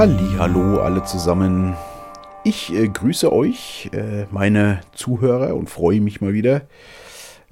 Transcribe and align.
Hallo 0.00 0.80
alle 0.80 1.04
zusammen. 1.04 1.76
Ich 2.42 2.72
äh, 2.72 2.88
grüße 2.88 3.30
euch, 3.30 3.90
äh, 3.92 4.24
meine 4.30 4.80
Zuhörer, 4.94 5.54
und 5.54 5.68
freue 5.68 6.00
mich 6.00 6.22
mal 6.22 6.32
wieder, 6.32 6.62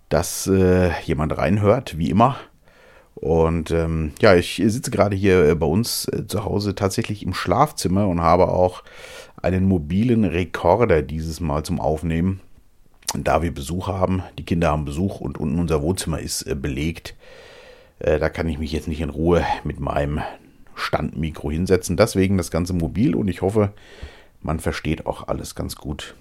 dass 0.08 0.46
äh, 0.46 0.98
jemand 1.02 1.36
reinhört, 1.36 1.98
wie 1.98 2.08
immer. 2.08 2.36
Und 3.16 3.70
ähm, 3.70 4.12
ja, 4.22 4.34
ich 4.34 4.62
sitze 4.64 4.90
gerade 4.90 5.14
hier 5.14 5.46
äh, 5.46 5.54
bei 5.56 5.66
uns 5.66 6.08
äh, 6.08 6.26
zu 6.26 6.46
Hause 6.46 6.74
tatsächlich 6.74 7.22
im 7.22 7.34
Schlafzimmer 7.34 8.08
und 8.08 8.22
habe 8.22 8.48
auch 8.48 8.82
einen 9.36 9.68
mobilen 9.68 10.24
Rekorder 10.24 11.02
dieses 11.02 11.40
Mal 11.40 11.64
zum 11.64 11.78
Aufnehmen. 11.82 12.40
Da 13.12 13.42
wir 13.42 13.52
Besuch 13.52 13.88
haben, 13.88 14.22
die 14.38 14.46
Kinder 14.46 14.70
haben 14.70 14.86
Besuch 14.86 15.20
und 15.20 15.36
unten 15.36 15.58
unser 15.58 15.82
Wohnzimmer 15.82 16.18
ist 16.20 16.44
äh, 16.44 16.54
belegt. 16.54 17.14
da 17.98 18.30
kann 18.30 18.48
ich 18.48 18.58
mich 18.58 18.72
jetzt 18.72 18.88
nicht 18.88 19.02
in 19.02 19.10
Ruhe 19.10 19.44
mit 19.64 19.80
meinem 19.80 20.22
Standmikro 20.78 21.50
hinsetzen. 21.50 21.96
Deswegen 21.96 22.36
das 22.36 22.50
Ganze 22.50 22.72
mobil 22.72 23.14
und 23.14 23.28
ich 23.28 23.42
hoffe, 23.42 23.72
man 24.40 24.60
versteht 24.60 25.06
auch 25.06 25.28
alles 25.28 25.54
ganz 25.54 25.76
gut. 25.76 26.14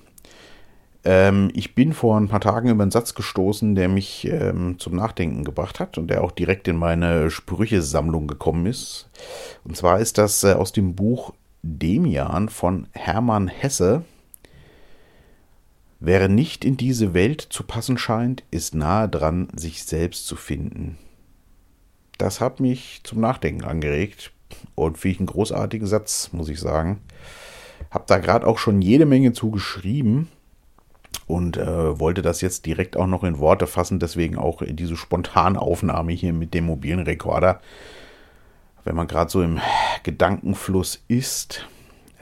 Ähm, 1.03 1.49
ich 1.53 1.75
bin 1.75 1.93
vor 1.93 2.17
ein 2.19 2.27
paar 2.27 2.41
Tagen 2.41 2.69
über 2.69 2.83
einen 2.83 2.91
Satz 2.91 3.13
gestoßen, 3.13 3.75
der 3.75 3.87
mich 3.87 4.27
ähm, 4.27 4.77
zum 4.79 4.95
Nachdenken 4.95 5.43
gebracht 5.43 5.79
hat 5.79 5.97
und 5.97 6.09
der 6.09 6.23
auch 6.23 6.31
direkt 6.31 6.67
in 6.67 6.75
meine 6.75 7.29
Sprüchesammlung 7.29 8.27
gekommen 8.27 8.65
ist. 8.65 9.09
Und 9.63 9.77
zwar 9.77 9.99
ist 9.99 10.17
das 10.17 10.43
äh, 10.43 10.53
aus 10.53 10.73
dem 10.73 10.95
Buch 10.95 11.33
Demian 11.61 12.49
von 12.49 12.87
Hermann 12.91 13.47
Hesse. 13.47 14.03
Wer 15.99 16.27
nicht 16.27 16.65
in 16.65 16.77
diese 16.77 17.13
Welt 17.13 17.41
zu 17.41 17.63
passen 17.63 17.97
scheint, 17.97 18.43
ist 18.51 18.75
nahe 18.75 19.09
dran, 19.09 19.47
sich 19.55 19.83
selbst 19.83 20.27
zu 20.27 20.35
finden. 20.35 20.97
Das 22.17 22.41
hat 22.41 22.59
mich 22.59 23.01
zum 23.03 23.21
Nachdenken 23.21 23.63
angeregt 23.63 24.31
und 24.75 24.97
finde 24.97 25.13
ich 25.13 25.19
einen 25.19 25.27
großartigen 25.27 25.87
Satz, 25.87 26.29
muss 26.31 26.49
ich 26.49 26.59
sagen. 26.59 27.01
Hab 27.91 28.07
da 28.07 28.17
gerade 28.17 28.45
auch 28.45 28.57
schon 28.57 28.81
jede 28.81 29.05
Menge 29.05 29.33
zugeschrieben 29.33 30.27
und 31.25 31.57
äh, 31.57 31.99
wollte 31.99 32.21
das 32.21 32.41
jetzt 32.41 32.65
direkt 32.65 32.97
auch 32.97 33.07
noch 33.07 33.23
in 33.23 33.39
Worte 33.39 33.67
fassen, 33.67 33.99
deswegen 33.99 34.37
auch 34.37 34.61
diese 34.65 34.95
spontane 34.95 35.61
Aufnahme 35.61 36.13
hier 36.13 36.33
mit 36.33 36.53
dem 36.53 36.65
mobilen 36.65 36.99
Rekorder. 36.99 37.61
Wenn 38.83 38.95
man 38.95 39.07
gerade 39.07 39.29
so 39.29 39.41
im 39.41 39.59
Gedankenfluss 40.03 41.03
ist, 41.07 41.67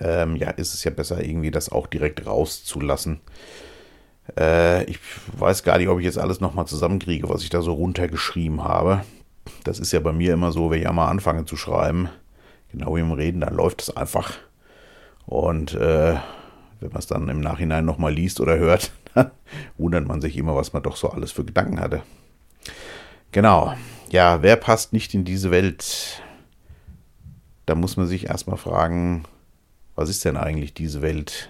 ähm, 0.01 0.35
ja, 0.35 0.49
ist 0.49 0.73
es 0.73 0.83
ja 0.83 0.91
besser, 0.91 1.23
irgendwie 1.23 1.51
das 1.51 1.71
auch 1.71 1.87
direkt 1.87 2.25
rauszulassen. 2.25 3.21
Äh, 4.37 4.85
ich 4.85 4.99
weiß 5.37 5.63
gar 5.63 5.77
nicht, 5.77 5.87
ob 5.89 5.99
ich 5.99 6.05
jetzt 6.05 6.17
alles 6.17 6.41
nochmal 6.41 6.65
zusammenkriege, 6.65 7.29
was 7.29 7.43
ich 7.43 7.49
da 7.49 7.61
so 7.61 7.73
runtergeschrieben 7.73 8.63
habe. 8.63 9.03
Das 9.63 9.79
ist 9.79 9.91
ja 9.91 9.99
bei 9.99 10.13
mir 10.13 10.33
immer 10.33 10.51
so, 10.51 10.69
wenn 10.69 10.81
ich 10.81 10.87
einmal 10.87 11.09
anfange 11.09 11.45
zu 11.45 11.57
schreiben, 11.57 12.09
genau 12.71 12.95
wie 12.95 13.01
im 13.01 13.11
Reden, 13.11 13.41
dann 13.41 13.55
läuft 13.55 13.81
es 13.81 13.95
einfach. 13.95 14.33
Und 15.25 15.73
äh, 15.73 16.15
wenn 16.79 16.89
man 16.89 16.99
es 16.99 17.07
dann 17.07 17.29
im 17.29 17.39
Nachhinein 17.39 17.85
nochmal 17.85 18.13
liest 18.13 18.39
oder 18.39 18.57
hört, 18.57 18.91
dann 19.13 19.31
wundert 19.77 20.07
man 20.07 20.21
sich 20.21 20.37
immer, 20.37 20.55
was 20.55 20.73
man 20.73 20.83
doch 20.83 20.95
so 20.95 21.09
alles 21.09 21.31
für 21.31 21.45
Gedanken 21.45 21.79
hatte. 21.79 22.03
Genau. 23.31 23.73
Ja, 24.09 24.41
wer 24.41 24.55
passt 24.55 24.93
nicht 24.93 25.13
in 25.13 25.25
diese 25.25 25.51
Welt? 25.51 26.21
Da 27.65 27.75
muss 27.75 27.97
man 27.97 28.07
sich 28.07 28.27
erstmal 28.27 28.57
fragen, 28.57 29.25
was 29.95 30.09
ist 30.09 30.25
denn 30.25 30.37
eigentlich 30.37 30.73
diese 30.73 31.01
Welt? 31.01 31.49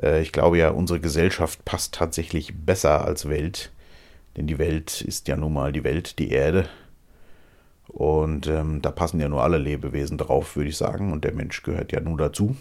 Äh, 0.00 0.22
ich 0.22 0.32
glaube 0.32 0.58
ja, 0.58 0.70
unsere 0.70 1.00
Gesellschaft 1.00 1.64
passt 1.64 1.94
tatsächlich 1.94 2.54
besser 2.54 3.04
als 3.04 3.28
Welt. 3.28 3.70
Denn 4.36 4.46
die 4.46 4.58
Welt 4.58 5.02
ist 5.02 5.28
ja 5.28 5.36
nun 5.36 5.52
mal 5.52 5.72
die 5.72 5.84
Welt, 5.84 6.18
die 6.18 6.30
Erde. 6.30 6.68
Und 7.88 8.46
ähm, 8.46 8.80
da 8.80 8.90
passen 8.90 9.20
ja 9.20 9.28
nur 9.28 9.42
alle 9.42 9.58
Lebewesen 9.58 10.16
drauf, 10.16 10.56
würde 10.56 10.70
ich 10.70 10.76
sagen. 10.76 11.12
Und 11.12 11.24
der 11.24 11.34
Mensch 11.34 11.62
gehört 11.62 11.92
ja 11.92 12.00
nur 12.00 12.16
dazu. 12.16 12.56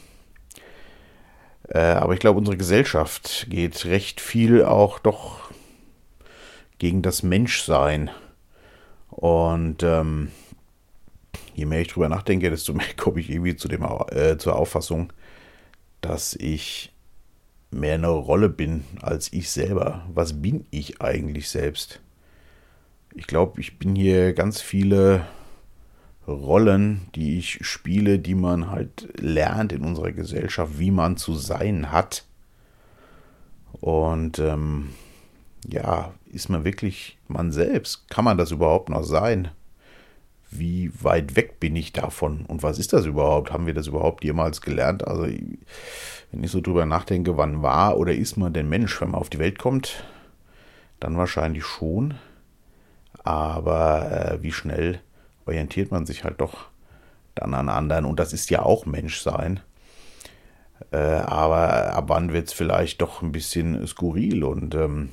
Äh, 1.70 1.80
aber 1.80 2.14
ich 2.14 2.20
glaube, 2.20 2.40
unsere 2.40 2.58
Gesellschaft 2.58 3.48
geht 3.50 3.86
recht 3.86 4.20
viel 4.20 4.66
auch 4.66 5.00
doch 5.00 5.52
gegen 6.80 7.02
das 7.02 7.24
Menschsein. 7.24 8.10
Und 9.10 9.84
ähm, 9.84 10.32
je 11.54 11.66
mehr 11.66 11.82
ich 11.82 11.90
drüber 11.90 12.10
nachdenke, 12.10 12.50
desto 12.50 12.74
mehr 12.74 12.94
komme 12.98 13.22
ich 13.22 13.30
irgendwie 13.30 13.56
zu 13.56 13.68
dem, 13.68 13.88
äh, 14.10 14.38
zur 14.38 14.58
Auffassung, 14.58 15.14
dass 16.02 16.34
ich 16.34 16.91
mehr 17.72 17.96
eine 17.96 18.10
Rolle 18.10 18.50
bin 18.50 18.84
als 19.02 19.32
ich 19.34 19.50
selber. 19.50 20.06
Was 20.14 20.42
bin 20.42 20.66
ich 20.72 21.02
eigentlich 21.02 21.50
selbst? 21.50 22.02
Ich 23.14 23.28
glaube, 23.28 23.60
ich 23.62 23.80
bin 23.80 23.96
hier 23.96 24.34
ganz 24.34 24.62
viele 24.62 25.26
Rollen, 26.28 27.08
die 27.16 27.40
ich 27.40 27.66
spiele, 27.66 28.20
die 28.20 28.36
man 28.36 28.70
halt 28.70 29.10
lernt 29.20 29.74
in 29.74 29.84
unserer 29.84 30.12
Gesellschaft, 30.12 30.80
wie 30.80 30.92
man 30.92 31.18
zu 31.18 31.34
sein 31.34 31.92
hat. 31.92 32.26
Und 33.80 34.40
ähm, 34.40 34.90
ja, 35.68 36.14
ist 36.32 36.50
man 36.50 36.64
wirklich 36.64 37.18
man 37.28 37.52
selbst? 37.52 38.10
Kann 38.10 38.26
man 38.26 38.38
das 38.38 38.52
überhaupt 38.52 38.90
noch 38.90 39.04
sein? 39.04 39.50
Wie 40.52 40.92
weit 41.02 41.36
weg 41.36 41.60
bin 41.60 41.76
ich 41.76 41.94
davon? 41.94 42.46
Und 42.46 42.62
was 42.62 42.78
ist 42.78 42.94
das 42.94 43.06
überhaupt? 43.06 43.52
Haben 43.52 43.66
wir 43.66 43.74
das 43.74 43.88
überhaupt 43.88 44.24
jemals 44.24 44.62
gelernt? 44.62 45.08
Also, 45.08 45.24
wenn 45.24 46.44
ich 46.44 46.52
so 46.52 46.60
drüber 46.60 46.86
nachdenke, 46.86 47.38
wann 47.38 47.62
war 47.62 47.98
oder 47.98 48.14
ist 48.14 48.36
man 48.36 48.54
denn 48.54 48.70
Mensch, 48.70 49.00
wenn 49.00 49.12
man 49.12 49.22
auf 49.22 49.30
die 49.30 49.40
Welt 49.40 49.58
kommt? 49.58 50.04
Dann 51.00 51.18
wahrscheinlich 51.18 51.66
schon. 51.66 52.16
Aber 53.24 54.12
äh, 54.12 54.44
wie 54.44 54.52
schnell 54.52 55.00
orientiert 55.46 55.92
man 55.92 56.06
sich 56.06 56.24
halt 56.24 56.42
doch 56.42 56.66
dann 57.36 57.54
an 57.54 57.70
anderen. 57.70 58.06
Und 58.06 58.20
das 58.20 58.34
ist 58.34 58.50
ja 58.50 58.62
auch 58.62 58.86
Menschsein. 58.86 59.62
Äh, 60.92 60.98
aber 60.98 61.94
ab 61.94 62.06
wann 62.08 62.34
wird 62.34 62.48
es 62.48 62.54
vielleicht 62.54 63.02
doch 63.02 63.22
ein 63.22 63.32
bisschen 63.32 63.86
skurril 63.88 64.44
und 64.44 64.76
ähm, 64.76 65.10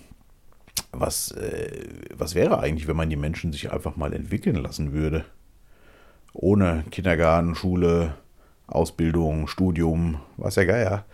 was, 0.92 1.30
äh, 1.32 1.88
was 2.14 2.34
wäre 2.34 2.60
eigentlich, 2.60 2.88
wenn 2.88 2.96
man 2.96 3.10
die 3.10 3.16
Menschen 3.16 3.52
sich 3.52 3.72
einfach 3.72 3.96
mal 3.96 4.12
entwickeln 4.12 4.56
lassen 4.56 4.92
würde? 4.92 5.24
Ohne 6.32 6.84
Kindergarten, 6.90 7.54
Schule, 7.54 8.14
Ausbildung, 8.66 9.48
Studium, 9.48 10.20
was 10.36 10.56
ja 10.56 10.64
geil. 10.64 11.04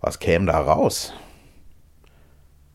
Was 0.00 0.18
käme 0.18 0.46
da 0.46 0.58
raus? 0.58 1.12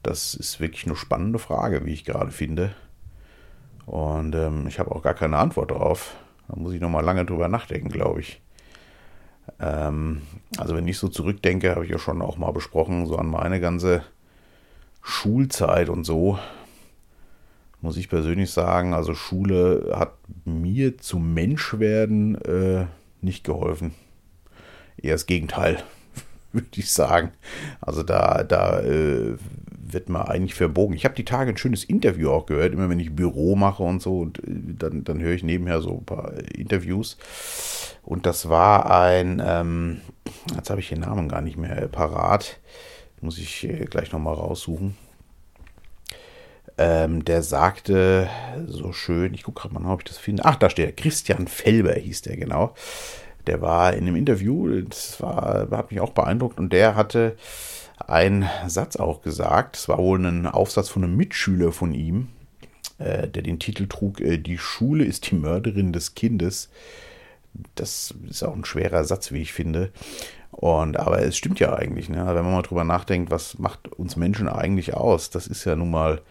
Das 0.03 0.33
ist 0.33 0.59
wirklich 0.59 0.85
eine 0.85 0.95
spannende 0.95 1.39
Frage, 1.39 1.85
wie 1.85 1.93
ich 1.93 2.05
gerade 2.05 2.31
finde. 2.31 2.73
Und 3.85 4.35
ähm, 4.35 4.67
ich 4.67 4.79
habe 4.79 4.91
auch 4.91 5.01
gar 5.01 5.13
keine 5.13 5.37
Antwort 5.37 5.71
drauf. 5.71 6.15
Da 6.47 6.55
muss 6.55 6.73
ich 6.73 6.81
noch 6.81 6.89
mal 6.89 7.03
lange 7.03 7.25
drüber 7.25 7.47
nachdenken, 7.47 7.89
glaube 7.89 8.21
ich. 8.21 8.41
Ähm, 9.59 10.21
also 10.57 10.75
wenn 10.75 10.87
ich 10.87 10.97
so 10.97 11.07
zurückdenke, 11.07 11.71
habe 11.71 11.85
ich 11.85 11.91
ja 11.91 11.99
schon 11.99 12.21
auch 12.21 12.37
mal 12.37 12.51
besprochen, 12.51 13.05
so 13.05 13.17
an 13.17 13.27
meine 13.27 13.59
ganze 13.59 14.03
Schulzeit 15.01 15.89
und 15.89 16.03
so, 16.03 16.39
muss 17.81 17.97
ich 17.97 18.09
persönlich 18.09 18.51
sagen, 18.51 18.93
also 18.93 19.13
Schule 19.13 19.93
hat 19.95 20.13
mir 20.45 20.97
zum 20.97 21.33
Menschwerden 21.33 22.35
äh, 22.41 22.85
nicht 23.21 23.43
geholfen. 23.43 23.93
Eher 25.01 25.13
das 25.13 25.25
Gegenteil, 25.25 25.83
würde 26.51 26.67
ich 26.75 26.91
sagen. 26.91 27.31
Also 27.81 28.03
da, 28.03 28.43
da 28.43 28.79
äh, 28.81 29.37
wird 29.89 30.09
man 30.09 30.23
eigentlich 30.23 30.55
verbogen. 30.55 30.95
Ich 30.95 31.05
habe 31.05 31.15
die 31.15 31.25
Tage 31.25 31.51
ein 31.51 31.57
schönes 31.57 31.83
Interview 31.83 32.29
auch 32.29 32.45
gehört, 32.45 32.73
immer 32.73 32.89
wenn 32.89 32.99
ich 32.99 33.15
Büro 33.15 33.55
mache 33.55 33.83
und 33.83 34.01
so, 34.01 34.19
und 34.19 34.39
äh, 34.39 34.43
dann, 34.77 35.03
dann 35.03 35.21
höre 35.21 35.33
ich 35.33 35.43
nebenher 35.43 35.81
so 35.81 35.97
ein 35.97 36.05
paar 36.05 36.33
Interviews. 36.53 37.17
Und 38.03 38.25
das 38.25 38.49
war 38.49 38.89
ein, 38.91 39.41
ähm, 39.45 40.01
jetzt 40.55 40.69
habe 40.69 40.79
ich 40.79 40.89
den 40.89 41.01
Namen 41.01 41.29
gar 41.29 41.41
nicht 41.41 41.57
mehr 41.57 41.87
parat, 41.87 42.59
muss 43.21 43.37
ich 43.37 43.63
äh, 43.63 43.85
gleich 43.85 44.11
nochmal 44.11 44.35
raussuchen. 44.35 44.95
Ähm, 46.77 47.25
der 47.25 47.41
sagte 47.41 48.29
so 48.67 48.93
schön, 48.93 49.33
ich 49.33 49.43
gucke 49.43 49.61
gerade 49.61 49.73
mal, 49.73 49.91
ob 49.91 50.01
ich 50.01 50.09
das 50.09 50.17
finde. 50.17 50.45
Ach, 50.45 50.55
da 50.55 50.69
steht 50.69 50.85
er, 50.85 50.91
Christian 50.91 51.47
Felber 51.47 51.93
hieß 51.93 52.21
der 52.21 52.37
genau. 52.37 52.75
Der 53.47 53.61
war 53.61 53.93
in 53.93 54.05
einem 54.05 54.15
Interview, 54.15 54.81
das 54.81 55.19
war, 55.21 55.67
hat 55.71 55.89
mich 55.89 56.01
auch 56.01 56.11
beeindruckt 56.11 56.59
und 56.59 56.71
der 56.73 56.95
hatte 56.95 57.37
einen 58.05 58.47
Satz 58.67 58.97
auch 58.97 59.21
gesagt. 59.21 59.77
Es 59.77 59.89
war 59.89 59.97
wohl 59.97 60.23
ein 60.23 60.45
Aufsatz 60.45 60.89
von 60.89 61.03
einem 61.03 61.15
Mitschüler 61.15 61.71
von 61.71 61.93
ihm, 61.93 62.27
äh, 62.99 63.27
der 63.27 63.41
den 63.41 63.57
Titel 63.57 63.87
trug: 63.87 64.21
äh, 64.21 64.37
Die 64.37 64.57
Schule 64.57 65.03
ist 65.03 65.31
die 65.31 65.35
Mörderin 65.35 65.93
des 65.93 66.13
Kindes. 66.13 66.69
Das 67.75 68.13
ist 68.29 68.43
auch 68.43 68.55
ein 68.55 68.65
schwerer 68.65 69.03
Satz, 69.03 69.31
wie 69.31 69.41
ich 69.41 69.53
finde. 69.53 69.91
Und 70.51 70.97
aber 70.97 71.21
es 71.21 71.37
stimmt 71.37 71.59
ja 71.59 71.75
eigentlich, 71.75 72.09
ne? 72.09 72.25
wenn 72.25 72.43
man 72.43 72.53
mal 72.53 72.61
drüber 72.61 72.83
nachdenkt, 72.83 73.31
was 73.31 73.59
macht 73.59 73.87
uns 73.87 74.15
Menschen 74.15 74.47
eigentlich 74.47 74.93
aus? 74.93 75.29
Das 75.29 75.47
ist 75.47 75.65
ja 75.65 75.75
nun 75.75 75.91
mal 75.91 76.21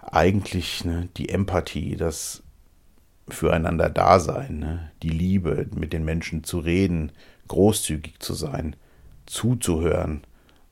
eigentlich 0.00 0.84
ne, 0.84 1.08
die 1.16 1.28
Empathie, 1.30 1.96
das 1.96 2.42
füreinander 3.28 3.90
Dasein, 3.90 4.58
ne? 4.58 4.90
die 5.02 5.10
Liebe, 5.10 5.66
mit 5.74 5.92
den 5.92 6.04
Menschen 6.04 6.44
zu 6.44 6.58
reden, 6.58 7.12
großzügig 7.48 8.18
zu 8.20 8.34
sein, 8.34 8.76
zuzuhören 9.26 10.22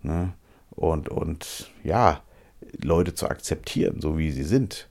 Ne? 0.02 0.32
Und, 0.70 1.08
und 1.08 1.70
ja, 1.84 2.22
Leute 2.82 3.14
zu 3.14 3.28
akzeptieren, 3.28 4.00
so 4.00 4.18
wie 4.18 4.30
sie 4.30 4.44
sind. 4.44 4.88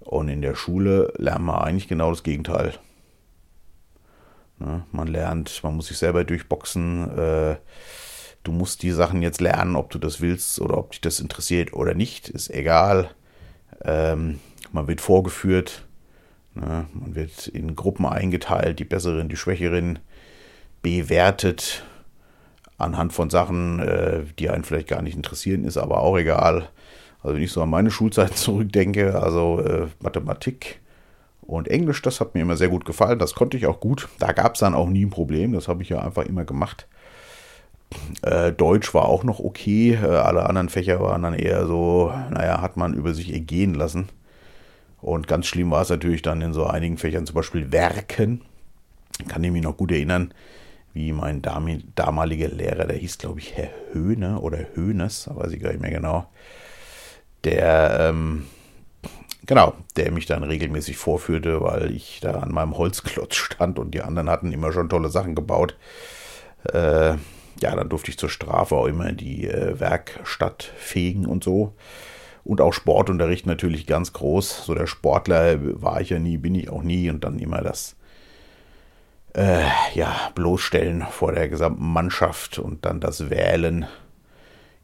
Und 0.00 0.28
in 0.28 0.42
der 0.42 0.54
Schule 0.54 1.12
lernen 1.16 1.46
wir 1.46 1.64
eigentlich 1.64 1.88
genau 1.88 2.10
das 2.10 2.22
Gegenteil. 2.22 2.74
Ja, 4.64 4.86
man 4.92 5.08
lernt, 5.08 5.62
man 5.62 5.76
muss 5.76 5.88
sich 5.88 5.98
selber 5.98 6.24
durchboxen. 6.24 7.18
Äh, 7.18 7.56
du 8.44 8.52
musst 8.52 8.82
die 8.82 8.92
Sachen 8.92 9.20
jetzt 9.20 9.40
lernen, 9.40 9.76
ob 9.76 9.90
du 9.90 9.98
das 9.98 10.20
willst 10.20 10.60
oder 10.60 10.78
ob 10.78 10.92
dich 10.92 11.00
das 11.00 11.20
interessiert 11.20 11.72
oder 11.72 11.94
nicht, 11.94 12.28
ist 12.28 12.50
egal. 12.50 13.10
Ähm, 13.84 14.40
man 14.72 14.86
wird 14.86 15.00
vorgeführt, 15.00 15.86
ne? 16.54 16.86
man 16.92 17.14
wird 17.14 17.48
in 17.48 17.76
Gruppen 17.76 18.06
eingeteilt, 18.06 18.78
die 18.78 18.84
Besseren, 18.84 19.28
die 19.28 19.36
Schwächeren 19.36 19.98
bewertet 20.82 21.84
anhand 22.78 23.12
von 23.12 23.30
Sachen, 23.30 23.80
äh, 23.80 24.22
die 24.38 24.50
einen 24.50 24.64
vielleicht 24.64 24.88
gar 24.88 25.02
nicht 25.02 25.16
interessieren, 25.16 25.64
ist 25.64 25.76
aber 25.76 26.00
auch 26.00 26.16
egal. 26.16 26.68
Also 27.22 27.36
wenn 27.36 27.42
ich 27.42 27.52
so 27.52 27.62
an 27.62 27.70
meine 27.70 27.90
Schulzeit 27.90 28.34
zurückdenke, 28.36 29.20
also 29.20 29.60
äh, 29.60 29.88
Mathematik 30.00 30.80
und 31.46 31.68
Englisch, 31.68 32.02
das 32.02 32.20
hat 32.20 32.34
mir 32.34 32.40
immer 32.40 32.56
sehr 32.56 32.68
gut 32.68 32.84
gefallen, 32.84 33.18
das 33.18 33.34
konnte 33.34 33.56
ich 33.56 33.66
auch 33.66 33.80
gut. 33.80 34.08
Da 34.18 34.32
gab 34.32 34.54
es 34.54 34.60
dann 34.60 34.74
auch 34.74 34.88
nie 34.88 35.04
ein 35.04 35.10
Problem, 35.10 35.52
das 35.52 35.68
habe 35.68 35.82
ich 35.82 35.88
ja 35.88 36.00
einfach 36.00 36.24
immer 36.24 36.44
gemacht. 36.44 36.86
Äh, 38.22 38.52
Deutsch 38.52 38.94
war 38.94 39.04
auch 39.04 39.24
noch 39.24 39.40
okay, 39.40 39.94
äh, 39.94 40.06
alle 40.06 40.48
anderen 40.48 40.68
Fächer 40.68 41.00
waren 41.00 41.22
dann 41.22 41.34
eher 41.34 41.66
so, 41.66 42.12
naja, 42.30 42.60
hat 42.60 42.76
man 42.76 42.94
über 42.94 43.14
sich 43.14 43.32
ergehen 43.32 43.74
lassen. 43.74 44.08
Und 45.00 45.28
ganz 45.28 45.46
schlimm 45.46 45.70
war 45.70 45.82
es 45.82 45.90
natürlich 45.90 46.22
dann 46.22 46.40
in 46.40 46.54
so 46.54 46.64
einigen 46.64 46.96
Fächern, 46.96 47.26
zum 47.26 47.34
Beispiel 47.34 47.72
Werken. 47.72 48.40
Kann 49.28 49.44
ich 49.44 49.52
mich 49.52 49.62
noch 49.62 49.76
gut 49.76 49.92
erinnern, 49.92 50.32
wie 50.94 51.12
mein 51.12 51.42
damaliger 51.42 52.48
Lehrer, 52.48 52.86
der 52.86 52.96
hieß, 52.96 53.18
glaube 53.18 53.40
ich, 53.40 53.54
Herr 53.54 53.70
Höhne 53.92 54.40
oder 54.40 54.58
Höhnes, 54.74 55.28
weiß 55.32 55.52
ich 55.52 55.60
gar 55.60 55.70
nicht 55.70 55.82
mehr 55.82 55.90
genau, 55.90 56.26
der, 57.44 57.98
ähm, 58.00 58.46
genau, 59.46 59.74
der 59.96 60.10
mich 60.12 60.26
dann 60.26 60.42
regelmäßig 60.42 60.96
vorführte, 60.96 61.60
weil 61.60 61.92
ich 61.92 62.20
da 62.20 62.40
an 62.40 62.52
meinem 62.52 62.76
Holzklotz 62.76 63.34
stand 63.36 63.78
und 63.78 63.92
die 63.92 64.02
anderen 64.02 64.30
hatten 64.30 64.52
immer 64.52 64.72
schon 64.72 64.88
tolle 64.88 65.08
Sachen 65.08 65.34
gebaut. 65.34 65.76
Äh, 66.72 67.16
ja, 67.60 67.76
dann 67.76 67.88
durfte 67.88 68.10
ich 68.10 68.18
zur 68.18 68.30
Strafe 68.30 68.74
auch 68.74 68.86
immer 68.86 69.12
die 69.12 69.46
äh, 69.46 69.78
Werkstatt 69.78 70.62
fegen 70.76 71.26
und 71.26 71.44
so. 71.44 71.74
Und 72.42 72.60
auch 72.60 72.72
Sportunterricht 72.72 73.46
natürlich 73.46 73.86
ganz 73.86 74.12
groß. 74.12 74.66
So 74.66 74.74
der 74.74 74.86
Sportler 74.86 75.58
war 75.80 76.00
ich 76.00 76.10
ja 76.10 76.18
nie, 76.18 76.36
bin 76.36 76.54
ich 76.54 76.68
auch 76.68 76.82
nie. 76.82 77.08
Und 77.08 77.24
dann 77.24 77.38
immer 77.38 77.62
das 77.62 77.96
äh, 79.34 79.64
ja, 79.94 80.30
bloßstellen 80.34 81.06
vor 81.10 81.32
der 81.32 81.48
gesamten 81.48 81.86
Mannschaft 81.86 82.58
und 82.58 82.84
dann 82.84 83.00
das 83.00 83.30
Wählen 83.30 83.86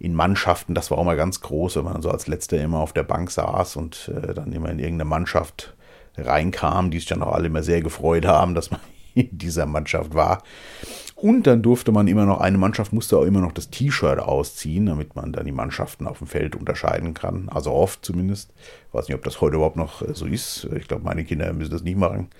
in 0.01 0.15
Mannschaften, 0.15 0.75
das 0.75 0.91
war 0.91 0.97
auch 0.99 1.05
mal 1.05 1.17
ganz 1.17 1.43
groß, 1.43 1.77
wenn 1.77 1.85
man 1.85 2.01
so 2.01 2.11
als 2.11 2.27
Letzter 2.27 2.59
immer 2.59 2.79
auf 2.79 2.95
der 2.95 3.03
Bank 3.03 3.31
saß 3.31 3.77
und 3.77 4.11
äh, 4.15 4.33
dann 4.33 4.51
immer 4.53 4.71
in 4.71 4.79
irgendeine 4.79 5.09
Mannschaft 5.09 5.75
reinkam, 6.17 6.91
die 6.91 6.99
sich 6.99 7.09
dann 7.09 7.23
auch 7.23 7.33
alle 7.33 7.49
immer 7.49 7.63
sehr 7.63 7.83
gefreut 7.83 8.25
haben, 8.25 8.55
dass 8.55 8.71
man 8.71 8.81
in 9.15 9.29
dieser 9.31 9.67
Mannschaft 9.67 10.15
war. 10.15 10.43
Und 11.17 11.47
dann 11.47 11.61
durfte 11.61 11.93
man 11.93 12.09
immer 12.09 12.25
noch, 12.25 12.41
eine 12.41 12.57
Mannschaft 12.57 12.95
musste 12.95 13.19
auch 13.19 13.25
immer 13.25 13.43
noch 13.43 13.53
das 13.53 13.69
T-Shirt 13.69 14.21
ausziehen, 14.21 14.87
damit 14.87 15.17
man 15.17 15.35
dann 15.35 15.45
die 15.45 15.53
Mannschaften 15.53 16.07
auf 16.07 16.17
dem 16.17 16.27
Feld 16.27 16.57
unterscheiden 16.57 17.13
kann. 17.13 17.51
Also 17.51 17.71
oft 17.73 18.03
zumindest. 18.03 18.55
Ich 18.89 18.95
weiß 18.95 19.07
nicht, 19.07 19.17
ob 19.17 19.25
das 19.25 19.43
heute 19.43 19.57
überhaupt 19.57 19.77
noch 19.77 20.01
äh, 20.01 20.15
so 20.15 20.25
ist. 20.25 20.67
Ich 20.77 20.89
glaube, 20.89 21.05
meine 21.05 21.25
Kinder 21.25 21.53
müssen 21.53 21.73
das 21.73 21.83
nicht 21.83 21.99
machen. 21.99 22.31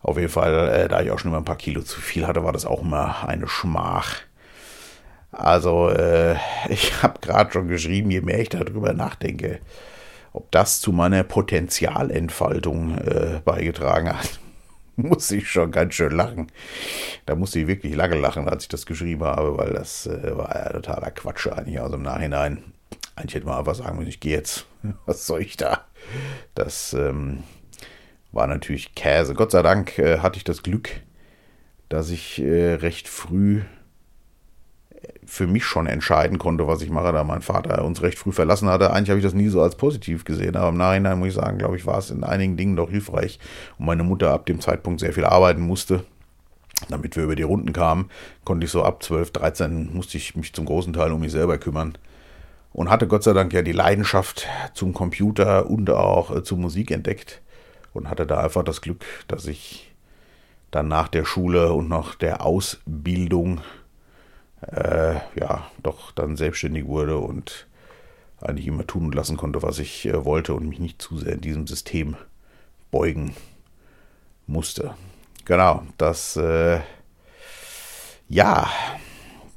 Auf 0.00 0.16
jeden 0.16 0.30
Fall, 0.30 0.70
äh, 0.70 0.88
da 0.88 1.02
ich 1.02 1.10
auch 1.10 1.18
schon 1.18 1.30
immer 1.30 1.42
ein 1.42 1.44
paar 1.44 1.56
Kilo 1.56 1.82
zu 1.82 2.00
viel 2.00 2.26
hatte, 2.26 2.42
war 2.42 2.54
das 2.54 2.64
auch 2.64 2.80
immer 2.80 3.28
eine 3.28 3.48
Schmach. 3.48 4.16
Also, 5.32 5.90
äh, 5.90 6.36
ich 6.68 7.02
habe 7.02 7.20
gerade 7.20 7.52
schon 7.52 7.68
geschrieben, 7.68 8.10
je 8.10 8.20
mehr 8.20 8.40
ich 8.40 8.48
darüber 8.48 8.92
nachdenke, 8.92 9.60
ob 10.32 10.50
das 10.50 10.80
zu 10.80 10.92
meiner 10.92 11.24
Potenzialentfaltung 11.24 12.98
äh, 12.98 13.40
beigetragen 13.44 14.10
hat, 14.16 14.38
muss 14.96 15.30
ich 15.30 15.48
schon 15.48 15.70
ganz 15.70 15.94
schön 15.94 16.12
lachen. 16.12 16.52
Da 17.26 17.34
musste 17.34 17.60
ich 17.60 17.66
wirklich 17.66 17.94
lange 17.94 18.16
lachen, 18.16 18.48
als 18.48 18.64
ich 18.64 18.68
das 18.68 18.86
geschrieben 18.86 19.24
habe, 19.24 19.56
weil 19.56 19.72
das 19.72 20.06
äh, 20.06 20.36
war 20.36 20.54
ja 20.54 20.72
totaler 20.72 21.10
Quatsch 21.10 21.48
eigentlich. 21.48 21.80
Also 21.80 21.96
im 21.96 22.02
Nachhinein, 22.02 22.62
eigentlich 23.16 23.34
hätte 23.34 23.46
man 23.46 23.58
einfach 23.58 23.74
sagen 23.74 23.98
müssen, 23.98 24.08
ich 24.08 24.20
gehe 24.20 24.36
jetzt. 24.36 24.66
Was 25.06 25.26
soll 25.26 25.42
ich 25.42 25.56
da? 25.56 25.84
Das 26.54 26.92
ähm, 26.92 27.42
war 28.32 28.46
natürlich 28.46 28.94
Käse. 28.94 29.34
Gott 29.34 29.50
sei 29.50 29.62
Dank 29.62 29.98
äh, 29.98 30.18
hatte 30.18 30.36
ich 30.36 30.44
das 30.44 30.62
Glück, 30.62 30.90
dass 31.88 32.10
ich 32.10 32.40
äh, 32.40 32.74
recht 32.74 33.08
früh 33.08 33.62
für 35.30 35.46
mich 35.46 35.64
schon 35.64 35.86
entscheiden 35.86 36.38
konnte, 36.38 36.66
was 36.66 36.82
ich 36.82 36.90
mache, 36.90 37.12
da 37.12 37.22
mein 37.22 37.40
Vater 37.40 37.84
uns 37.84 38.02
recht 38.02 38.18
früh 38.18 38.32
verlassen 38.32 38.68
hatte. 38.68 38.92
Eigentlich 38.92 39.10
habe 39.10 39.20
ich 39.20 39.24
das 39.24 39.32
nie 39.32 39.46
so 39.46 39.62
als 39.62 39.76
positiv 39.76 40.24
gesehen, 40.24 40.56
aber 40.56 40.70
im 40.70 40.76
Nachhinein 40.76 41.20
muss 41.20 41.28
ich 41.28 41.34
sagen, 41.34 41.56
glaube 41.56 41.76
ich, 41.76 41.86
war 41.86 41.98
es 41.98 42.10
in 42.10 42.24
einigen 42.24 42.56
Dingen 42.56 42.74
doch 42.74 42.90
hilfreich 42.90 43.38
und 43.78 43.86
meine 43.86 44.02
Mutter 44.02 44.32
ab 44.32 44.44
dem 44.46 44.60
Zeitpunkt 44.60 44.98
sehr 44.98 45.12
viel 45.12 45.24
arbeiten 45.24 45.60
musste. 45.60 46.02
Damit 46.88 47.14
wir 47.14 47.22
über 47.22 47.36
die 47.36 47.44
Runden 47.44 47.72
kamen, 47.72 48.10
konnte 48.44 48.64
ich 48.64 48.72
so 48.72 48.82
ab 48.82 49.04
12, 49.04 49.30
13 49.30 49.94
musste 49.94 50.18
ich 50.18 50.34
mich 50.34 50.52
zum 50.52 50.64
großen 50.64 50.92
Teil 50.92 51.12
um 51.12 51.20
mich 51.20 51.30
selber 51.30 51.58
kümmern 51.58 51.96
und 52.72 52.90
hatte 52.90 53.06
Gott 53.06 53.22
sei 53.22 53.32
Dank 53.32 53.52
ja 53.52 53.62
die 53.62 53.70
Leidenschaft 53.70 54.48
zum 54.74 54.92
Computer 54.92 55.70
und 55.70 55.88
auch 55.90 56.34
äh, 56.34 56.42
zur 56.42 56.58
Musik 56.58 56.90
entdeckt 56.90 57.40
und 57.92 58.10
hatte 58.10 58.26
da 58.26 58.40
einfach 58.40 58.64
das 58.64 58.80
Glück, 58.80 59.04
dass 59.28 59.46
ich 59.46 59.92
dann 60.72 60.88
nach 60.88 61.06
der 61.06 61.24
Schule 61.24 61.72
und 61.72 61.88
nach 61.88 62.16
der 62.16 62.44
Ausbildung 62.44 63.60
äh, 64.62 65.14
ja 65.38 65.70
doch 65.82 66.12
dann 66.12 66.36
selbstständig 66.36 66.86
wurde 66.86 67.18
und 67.18 67.66
eigentlich 68.40 68.66
immer 68.66 68.86
tun 68.86 69.06
und 69.06 69.14
lassen 69.14 69.36
konnte, 69.36 69.62
was 69.62 69.78
ich 69.78 70.06
äh, 70.06 70.24
wollte 70.24 70.54
und 70.54 70.68
mich 70.68 70.78
nicht 70.78 71.00
zu 71.00 71.18
sehr 71.18 71.34
in 71.34 71.40
diesem 71.40 71.66
System 71.66 72.16
beugen 72.90 73.34
musste. 74.46 74.94
Genau, 75.44 75.82
das 75.98 76.36
äh, 76.36 76.80
ja, 78.28 78.70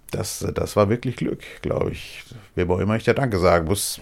das, 0.10 0.46
das 0.54 0.76
war 0.76 0.90
wirklich 0.90 1.16
Glück, 1.16 1.44
glaube 1.62 1.92
ich. 1.92 2.24
Wer 2.56 2.70
auch 2.70 2.80
immer 2.80 2.96
ich 2.96 3.04
da 3.04 3.14
Danke 3.14 3.40
sagen 3.40 3.68
muss. 3.68 4.02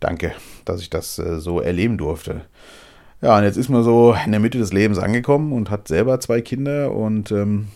Danke, 0.00 0.32
dass 0.64 0.80
ich 0.80 0.90
das 0.90 1.18
äh, 1.18 1.40
so 1.40 1.60
erleben 1.60 1.98
durfte. 1.98 2.42
Ja, 3.20 3.38
und 3.38 3.44
jetzt 3.44 3.56
ist 3.56 3.68
man 3.68 3.82
so 3.82 4.14
in 4.24 4.32
der 4.32 4.40
Mitte 4.40 4.58
des 4.58 4.72
Lebens 4.72 4.98
angekommen 4.98 5.52
und 5.52 5.70
hat 5.70 5.88
selber 5.88 6.20
zwei 6.20 6.40
Kinder 6.40 6.92
und 6.92 7.32
ähm, 7.32 7.68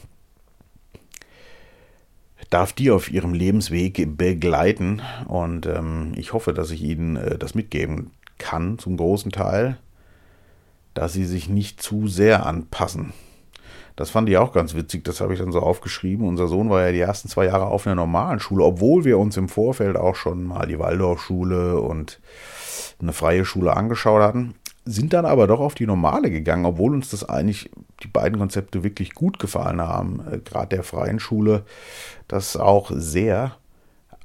darf 2.51 2.73
die 2.73 2.91
auf 2.91 3.11
ihrem 3.11 3.35
Lebensweg 3.35 4.17
begleiten. 4.17 5.03
Und 5.27 5.67
ähm, 5.67 6.13
ich 6.17 6.33
hoffe, 6.33 6.53
dass 6.53 6.71
ich 6.71 6.83
ihnen 6.83 7.17
äh, 7.17 7.39
das 7.39 7.55
mitgeben 7.55 8.11
kann, 8.39 8.79
zum 8.79 8.97
großen 8.97 9.33
Teil, 9.33 9.79
dass 10.95 11.13
sie 11.13 11.25
sich 11.25 11.49
nicht 11.49 11.83
zu 11.83 12.09
sehr 12.09 12.47
anpassen. 12.47 13.13
Das 13.97 14.11
fand 14.11 14.29
ich 14.29 14.37
auch 14.37 14.53
ganz 14.53 14.75
witzig, 14.75 15.03
das 15.05 15.21
habe 15.21 15.33
ich 15.33 15.41
dann 15.41 15.51
so 15.51 15.59
aufgeschrieben. 15.59 16.27
Unser 16.27 16.47
Sohn 16.47 16.71
war 16.71 16.87
ja 16.87 16.93
die 16.93 17.01
ersten 17.01 17.29
zwei 17.29 17.47
Jahre 17.47 17.67
auf 17.67 17.85
einer 17.85 17.97
normalen 17.97 18.39
Schule, 18.39 18.63
obwohl 18.65 19.05
wir 19.05 19.19
uns 19.19 19.37
im 19.37 19.49
Vorfeld 19.49 19.97
auch 19.97 20.15
schon 20.15 20.45
mal 20.45 20.67
die 20.67 20.79
Waldorfschule 20.79 21.81
und 21.81 22.21
eine 23.01 23.13
freie 23.13 23.45
Schule 23.45 23.77
angeschaut 23.77 24.23
hatten 24.23 24.55
sind 24.89 25.13
dann 25.13 25.27
aber 25.27 25.47
doch 25.47 25.61
auf 25.61 25.75
die 25.75 25.87
normale 25.87 26.31
gegangen, 26.31 26.65
obwohl 26.65 26.95
uns 26.95 27.11
das 27.11 27.29
eigentlich 27.29 27.71
die 28.03 28.09
beiden 28.09 28.39
Konzepte 28.39 28.83
wirklich 28.83 29.15
gut 29.15 29.39
gefallen 29.39 29.81
haben. 29.81 30.21
Äh, 30.31 30.39
Gerade 30.39 30.77
der 30.77 30.83
freien 30.83 31.21
Schule, 31.21 31.65
das 32.27 32.57
auch 32.57 32.91
sehr. 32.95 33.57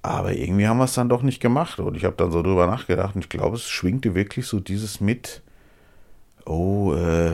Aber 0.01 0.33
irgendwie 0.33 0.67
haben 0.67 0.77
wir 0.77 0.85
es 0.85 0.93
dann 0.93 1.09
doch 1.09 1.21
nicht 1.21 1.41
gemacht. 1.41 1.79
Und 1.79 1.95
ich 1.95 2.05
habe 2.05 2.15
dann 2.15 2.31
so 2.31 2.41
drüber 2.41 2.67
nachgedacht 2.67 3.15
und 3.15 3.25
ich 3.25 3.29
glaube, 3.29 3.55
es 3.55 3.63
schwingte 3.63 4.15
wirklich 4.15 4.47
so 4.47 4.59
dieses 4.59 4.99
mit, 4.99 5.41
oh, 6.45 6.93
äh, 6.93 7.31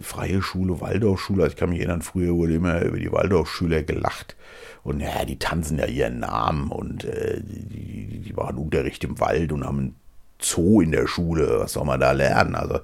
freie 0.00 0.42
Schule, 0.42 0.80
Waldorfschule. 0.80 1.42
Also 1.42 1.54
ich 1.54 1.58
kann 1.58 1.70
mich 1.70 1.80
erinnern, 1.80 2.02
früher 2.02 2.34
wurde 2.34 2.54
immer 2.54 2.82
über 2.82 2.98
die 2.98 3.12
Waldorfschüler 3.12 3.82
gelacht. 3.82 4.36
Und 4.82 5.00
ja, 5.00 5.24
die 5.24 5.38
tanzen 5.38 5.78
ja 5.78 5.86
ihren 5.86 6.20
Namen 6.20 6.70
und 6.70 7.04
äh, 7.04 7.40
die, 7.42 8.20
die 8.20 8.32
machen 8.34 8.58
Unterricht 8.58 9.04
im 9.04 9.18
Wald 9.18 9.52
und 9.52 9.64
haben 9.64 9.96
Zoo 10.44 10.80
in 10.80 10.92
der 10.92 11.06
Schule, 11.06 11.60
was 11.60 11.72
soll 11.72 11.84
man 11.84 12.00
da 12.00 12.12
lernen? 12.12 12.54
Also, 12.54 12.80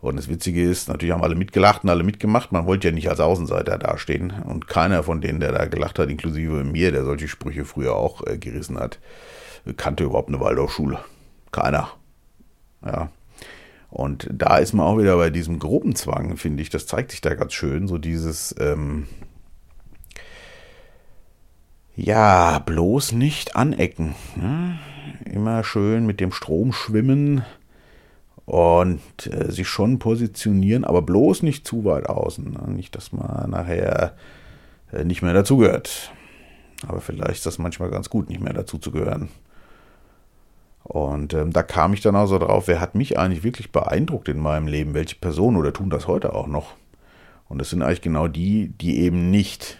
und 0.00 0.16
das 0.16 0.28
Witzige 0.28 0.62
ist, 0.62 0.88
natürlich 0.88 1.14
haben 1.14 1.22
alle 1.22 1.34
mitgelacht 1.34 1.82
und 1.82 1.90
alle 1.90 2.02
mitgemacht. 2.04 2.52
Man 2.52 2.66
wollte 2.66 2.88
ja 2.88 2.94
nicht 2.94 3.08
als 3.08 3.20
Außenseiter 3.20 3.78
dastehen. 3.78 4.34
Und 4.44 4.68
keiner 4.68 5.02
von 5.02 5.22
denen, 5.22 5.40
der 5.40 5.52
da 5.52 5.64
gelacht 5.64 5.98
hat, 5.98 6.10
inklusive 6.10 6.62
mir, 6.62 6.92
der 6.92 7.04
solche 7.04 7.26
Sprüche 7.26 7.64
früher 7.64 7.94
auch 7.96 8.26
äh, 8.26 8.36
gerissen 8.36 8.78
hat, 8.78 8.98
kannte 9.78 10.04
überhaupt 10.04 10.28
eine 10.28 10.40
Waldorfschule. 10.40 10.98
Keiner. 11.52 11.88
Ja. 12.84 13.08
Und 13.88 14.28
da 14.30 14.58
ist 14.58 14.74
man 14.74 14.84
auch 14.84 14.98
wieder 14.98 15.16
bei 15.16 15.30
diesem 15.30 15.58
Gruppenzwang, 15.58 16.36
finde 16.36 16.62
ich. 16.62 16.68
Das 16.68 16.86
zeigt 16.86 17.12
sich 17.12 17.20
da 17.22 17.34
ganz 17.34 17.54
schön. 17.54 17.88
So 17.88 17.96
dieses, 17.96 18.54
ähm, 18.58 19.06
ja, 21.96 22.58
bloß 22.58 23.12
nicht 23.12 23.56
anecken. 23.56 24.14
Ne? 24.36 24.78
Immer 25.24 25.64
schön 25.64 26.06
mit 26.06 26.20
dem 26.20 26.32
Strom 26.32 26.72
schwimmen 26.72 27.44
und 28.46 29.00
äh, 29.26 29.50
sich 29.50 29.68
schon 29.68 29.98
positionieren, 29.98 30.84
aber 30.84 31.02
bloß 31.02 31.42
nicht 31.42 31.66
zu 31.66 31.84
weit 31.84 32.08
außen. 32.08 32.52
Ne? 32.52 32.72
Nicht, 32.72 32.94
dass 32.94 33.12
man 33.12 33.50
nachher 33.50 34.14
äh, 34.92 35.04
nicht 35.04 35.22
mehr 35.22 35.32
dazugehört. 35.32 36.12
Aber 36.86 37.00
vielleicht 37.00 37.36
ist 37.36 37.46
das 37.46 37.58
manchmal 37.58 37.90
ganz 37.90 38.10
gut, 38.10 38.28
nicht 38.28 38.40
mehr 38.40 38.52
dazu 38.52 38.78
zu 38.78 38.90
gehören. 38.90 39.28
Und 40.82 41.32
ähm, 41.32 41.50
da 41.50 41.62
kam 41.62 41.94
ich 41.94 42.02
dann 42.02 42.14
auch 42.14 42.26
so 42.26 42.38
drauf, 42.38 42.68
wer 42.68 42.80
hat 42.80 42.94
mich 42.94 43.18
eigentlich 43.18 43.42
wirklich 43.42 43.72
beeindruckt 43.72 44.28
in 44.28 44.38
meinem 44.38 44.66
Leben? 44.66 44.92
Welche 44.92 45.16
Personen 45.16 45.56
oder 45.56 45.72
tun 45.72 45.88
das 45.88 46.06
heute 46.06 46.34
auch 46.34 46.46
noch? 46.46 46.74
Und 47.48 47.58
das 47.58 47.70
sind 47.70 47.82
eigentlich 47.82 48.02
genau 48.02 48.28
die, 48.28 48.68
die 48.68 49.00
eben 49.00 49.30
nicht 49.30 49.78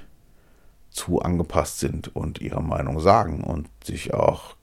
zu 0.91 1.21
angepasst 1.21 1.81
sind 1.81 2.15
und 2.15 2.41
ihre 2.41 2.63
Meinung 2.63 3.01
sagen 3.01 3.45
und 3.45 3.69
sich 3.85 4.15
auch 4.15 4.57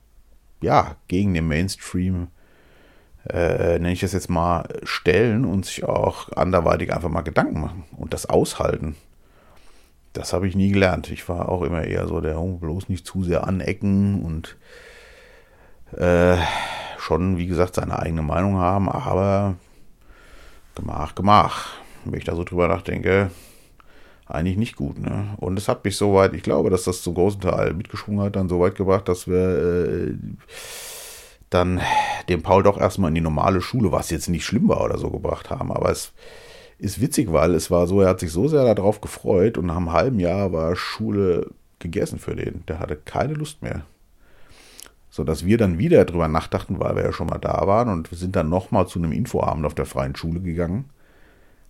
ja 0.62 0.96
gegen 1.08 1.34
den 1.34 1.48
Mainstream 1.48 2.28
äh, 3.28 3.78
nenne 3.78 3.92
ich 3.92 4.00
das 4.00 4.12
jetzt 4.12 4.30
mal 4.30 4.66
stellen 4.82 5.44
und 5.44 5.66
sich 5.66 5.84
auch 5.84 6.32
anderweitig 6.32 6.92
einfach 6.92 7.08
mal 7.08 7.22
Gedanken 7.22 7.60
machen 7.60 7.84
und 7.96 8.12
das 8.12 8.26
aushalten. 8.26 8.96
Das 10.12 10.32
habe 10.32 10.46
ich 10.46 10.56
nie 10.56 10.72
gelernt. 10.72 11.10
Ich 11.10 11.28
war 11.28 11.48
auch 11.48 11.62
immer 11.62 11.84
eher 11.84 12.06
so 12.06 12.20
der 12.20 12.38
oh, 12.38 12.56
bloß 12.56 12.88
nicht 12.88 13.06
zu 13.06 13.22
sehr 13.22 13.46
anecken 13.46 14.22
und 14.22 14.56
äh, 15.98 16.36
schon, 16.98 17.38
wie 17.38 17.46
gesagt, 17.46 17.76
seine 17.76 17.98
eigene 17.98 18.22
Meinung 18.22 18.56
haben, 18.56 18.88
aber 18.88 19.54
gemach, 20.74 21.14
gemach. 21.14 21.68
Wenn 22.04 22.18
ich 22.18 22.24
da 22.24 22.34
so 22.34 22.44
drüber 22.44 22.68
nachdenke, 22.68 23.30
eigentlich 24.32 24.56
nicht 24.56 24.76
gut. 24.76 24.98
Ne? 24.98 25.34
Und 25.36 25.58
es 25.58 25.68
hat 25.68 25.84
mich 25.84 25.96
so 25.96 26.14
weit, 26.14 26.34
ich 26.34 26.42
glaube, 26.42 26.70
dass 26.70 26.84
das 26.84 27.02
zum 27.02 27.14
großen 27.14 27.40
Teil 27.40 27.74
mitgeschwungen 27.74 28.24
hat, 28.24 28.36
dann 28.36 28.48
so 28.48 28.60
weit 28.60 28.74
gebracht, 28.74 29.08
dass 29.08 29.26
wir 29.26 29.36
äh, 29.36 30.14
dann 31.50 31.80
den 32.28 32.42
Paul 32.42 32.62
doch 32.62 32.80
erstmal 32.80 33.08
in 33.08 33.14
die 33.14 33.20
normale 33.20 33.60
Schule, 33.60 33.92
was 33.92 34.10
jetzt 34.10 34.28
nicht 34.28 34.44
schlimm 34.44 34.68
war 34.68 34.82
oder 34.82 34.98
so, 34.98 35.10
gebracht 35.10 35.50
haben. 35.50 35.70
Aber 35.70 35.90
es 35.90 36.12
ist 36.78 37.00
witzig, 37.00 37.32
weil 37.32 37.54
es 37.54 37.70
war 37.70 37.86
so, 37.86 38.00
er 38.00 38.08
hat 38.08 38.20
sich 38.20 38.32
so 38.32 38.48
sehr 38.48 38.74
darauf 38.74 39.00
gefreut 39.00 39.58
und 39.58 39.66
nach 39.66 39.76
einem 39.76 39.92
halben 39.92 40.18
Jahr 40.18 40.52
war 40.52 40.74
Schule 40.76 41.50
gegessen 41.78 42.18
für 42.18 42.34
den. 42.34 42.64
Der 42.66 42.78
hatte 42.78 42.96
keine 42.96 43.34
Lust 43.34 43.62
mehr. 43.62 43.82
So 45.10 45.24
dass 45.24 45.44
wir 45.44 45.58
dann 45.58 45.78
wieder 45.78 46.06
drüber 46.06 46.26
nachdachten, 46.26 46.80
weil 46.80 46.96
wir 46.96 47.04
ja 47.04 47.12
schon 47.12 47.26
mal 47.26 47.38
da 47.38 47.66
waren 47.66 47.90
und 47.90 48.10
wir 48.10 48.16
sind 48.16 48.34
dann 48.34 48.48
nochmal 48.48 48.86
zu 48.86 48.98
einem 48.98 49.12
Infoabend 49.12 49.66
auf 49.66 49.74
der 49.74 49.84
freien 49.84 50.16
Schule 50.16 50.40
gegangen. 50.40 50.86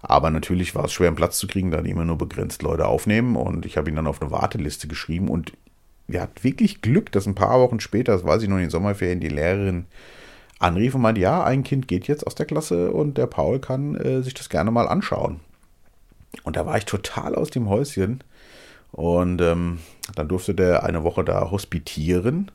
Aber 0.03 0.31
natürlich 0.31 0.75
war 0.75 0.85
es 0.85 0.93
schwer, 0.93 1.07
einen 1.07 1.17
Platz 1.17 1.39
zu 1.39 1.47
kriegen, 1.47 1.71
da 1.71 1.81
die 1.81 1.91
immer 1.91 2.05
nur 2.05 2.19
begrenzt 2.19 2.63
Leute 2.63 2.87
aufnehmen. 2.87 3.37
Und 3.37 3.65
ich 3.65 3.77
habe 3.77 3.89
ihn 3.89 3.97
dann 3.97 4.09
auf 4.09 4.21
eine 4.21 4.33
Warteliste 4.33 4.89
geschrieben. 4.89 5.29
Und 5.29 5.53
wir 6.09 6.21
hatten 6.21 6.43
wirklich 6.43 6.83
Glück, 6.83 7.13
dass 7.13 7.27
ein 7.27 7.37
paar 7.37 7.61
Wochen 7.61 7.81
später, 7.81 8.13
das 8.13 8.25
weiß 8.25 8.43
ich 8.43 8.49
noch 8.49 8.57
in 8.57 8.63
den 8.63 8.71
Sommerferien, 8.71 9.21
die 9.21 9.29
Lehrerin 9.29 9.87
anrief 10.59 10.95
und 10.95 11.03
meinte, 11.03 11.21
ja, 11.21 11.45
ein 11.45 11.63
Kind 11.63 11.89
geht 11.89 12.09
jetzt 12.09 12.27
aus 12.27 12.35
der 12.35 12.47
Klasse 12.47 12.91
und 12.91 13.17
der 13.17 13.27
Paul 13.27 13.61
kann 13.61 13.95
äh, 13.95 14.23
sich 14.23 14.35
das 14.35 14.49
gerne 14.49 14.71
mal 14.71 14.89
anschauen. 14.89 15.41
Und 16.45 16.57
da 16.57 16.67
war 16.67 16.77
ich 16.77 16.85
total 16.85 17.35
aus 17.35 17.51
dem 17.51 17.69
Häuschen. 17.69 18.25
Und 18.91 19.41
ähm, 19.41 19.79
dann 20.15 20.29
durfte 20.29 20.55
der 20.55 20.85
eine 20.85 21.03
Woche 21.05 21.25
da 21.25 21.51
hospitieren 21.51 22.51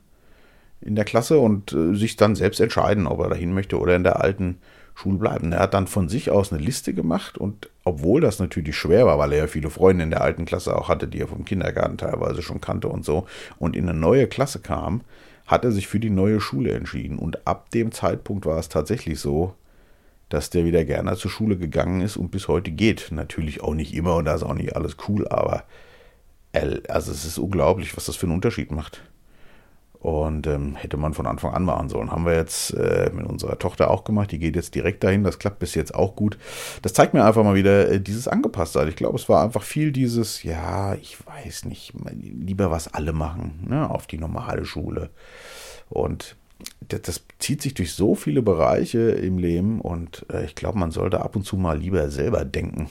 in 0.80 0.94
der 0.94 1.04
Klasse 1.04 1.38
und 1.38 1.72
äh, 1.72 1.94
sich 1.94 2.16
dann 2.16 2.36
selbst 2.36 2.60
entscheiden, 2.60 3.06
ob 3.06 3.20
er 3.20 3.30
dahin 3.30 3.52
möchte 3.52 3.78
oder 3.78 3.96
in 3.96 4.04
der 4.04 4.20
alten 4.20 4.58
Schule 4.98 5.18
bleiben. 5.18 5.52
Er 5.52 5.60
hat 5.60 5.74
dann 5.74 5.86
von 5.86 6.08
sich 6.08 6.30
aus 6.30 6.52
eine 6.52 6.60
Liste 6.60 6.92
gemacht 6.92 7.38
und 7.38 7.70
obwohl 7.84 8.20
das 8.20 8.40
natürlich 8.40 8.76
schwer 8.76 9.06
war, 9.06 9.18
weil 9.18 9.32
er 9.32 9.38
ja 9.38 9.46
viele 9.46 9.70
Freunde 9.70 10.02
in 10.02 10.10
der 10.10 10.22
alten 10.22 10.44
Klasse 10.44 10.76
auch 10.76 10.88
hatte, 10.88 11.06
die 11.06 11.20
er 11.20 11.28
vom 11.28 11.44
Kindergarten 11.44 11.98
teilweise 11.98 12.42
schon 12.42 12.60
kannte 12.60 12.88
und 12.88 13.04
so, 13.04 13.26
und 13.58 13.76
in 13.76 13.88
eine 13.88 13.96
neue 13.96 14.26
Klasse 14.26 14.58
kam, 14.58 15.02
hat 15.46 15.64
er 15.64 15.70
sich 15.70 15.86
für 15.86 16.00
die 16.00 16.10
neue 16.10 16.40
Schule 16.40 16.72
entschieden. 16.72 17.16
Und 17.18 17.46
ab 17.46 17.70
dem 17.70 17.92
Zeitpunkt 17.92 18.44
war 18.44 18.58
es 18.58 18.68
tatsächlich 18.68 19.20
so, 19.20 19.54
dass 20.30 20.50
der 20.50 20.64
wieder 20.64 20.84
gerne 20.84 21.16
zur 21.16 21.30
Schule 21.30 21.56
gegangen 21.56 22.00
ist 22.00 22.16
und 22.16 22.32
bis 22.32 22.48
heute 22.48 22.72
geht. 22.72 23.08
Natürlich 23.12 23.62
auch 23.62 23.74
nicht 23.74 23.94
immer 23.94 24.16
und 24.16 24.24
da 24.24 24.34
ist 24.34 24.42
auch 24.42 24.54
nicht 24.54 24.74
alles 24.74 24.96
cool, 25.08 25.28
aber 25.28 25.62
also 26.88 27.12
es 27.12 27.24
ist 27.24 27.38
unglaublich, 27.38 27.96
was 27.96 28.06
das 28.06 28.16
für 28.16 28.26
einen 28.26 28.34
Unterschied 28.34 28.72
macht. 28.72 29.00
Und 30.00 30.46
ähm, 30.46 30.76
hätte 30.76 30.96
man 30.96 31.12
von 31.12 31.26
Anfang 31.26 31.54
an 31.54 31.64
machen 31.64 31.88
sollen. 31.88 32.12
Haben 32.12 32.24
wir 32.24 32.34
jetzt 32.34 32.72
äh, 32.72 33.10
mit 33.12 33.26
unserer 33.26 33.58
Tochter 33.58 33.90
auch 33.90 34.04
gemacht. 34.04 34.30
Die 34.30 34.38
geht 34.38 34.54
jetzt 34.54 34.76
direkt 34.76 35.02
dahin. 35.02 35.24
Das 35.24 35.40
klappt 35.40 35.58
bis 35.58 35.74
jetzt 35.74 35.92
auch 35.92 36.14
gut. 36.14 36.38
Das 36.82 36.92
zeigt 36.92 37.14
mir 37.14 37.24
einfach 37.24 37.42
mal 37.42 37.56
wieder 37.56 37.90
äh, 37.90 38.00
dieses 38.00 38.28
Angepasstsein. 38.28 38.86
Ich 38.88 38.96
glaube, 38.96 39.16
es 39.16 39.28
war 39.28 39.42
einfach 39.42 39.62
viel 39.62 39.90
dieses, 39.90 40.44
ja, 40.44 40.94
ich 40.94 41.18
weiß 41.26 41.64
nicht, 41.64 41.94
lieber 42.14 42.70
was 42.70 42.94
alle 42.94 43.12
machen, 43.12 43.66
ne, 43.68 43.90
auf 43.90 44.06
die 44.06 44.18
normale 44.18 44.64
Schule. 44.64 45.10
Und 45.88 46.36
das, 46.80 47.02
das 47.02 47.24
zieht 47.40 47.62
sich 47.62 47.74
durch 47.74 47.92
so 47.92 48.14
viele 48.14 48.42
Bereiche 48.42 49.10
im 49.10 49.38
Leben. 49.38 49.80
Und 49.80 50.26
äh, 50.32 50.44
ich 50.44 50.54
glaube, 50.54 50.78
man 50.78 50.92
sollte 50.92 51.22
ab 51.22 51.34
und 51.34 51.44
zu 51.44 51.56
mal 51.56 51.76
lieber 51.76 52.08
selber 52.10 52.44
denken. 52.44 52.88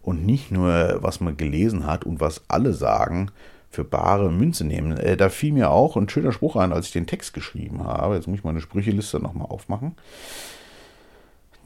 Und 0.00 0.24
nicht 0.24 0.52
nur, 0.52 0.98
was 1.00 1.20
man 1.20 1.36
gelesen 1.36 1.86
hat 1.86 2.04
und 2.04 2.20
was 2.20 2.42
alle 2.46 2.72
sagen, 2.72 3.30
für 3.74 3.84
bare 3.84 4.30
Münze 4.30 4.64
nehmen. 4.64 4.96
Äh, 4.96 5.16
da 5.16 5.28
fiel 5.28 5.52
mir 5.52 5.70
auch 5.70 5.96
ein 5.96 6.08
schöner 6.08 6.32
Spruch 6.32 6.56
ein, 6.56 6.72
als 6.72 6.86
ich 6.86 6.92
den 6.92 7.06
Text 7.06 7.34
geschrieben 7.34 7.84
habe. 7.84 8.14
Jetzt 8.14 8.26
muss 8.26 8.38
ich 8.38 8.44
meine 8.44 8.60
Sprücheliste 8.60 9.20
nochmal 9.20 9.48
aufmachen. 9.48 9.96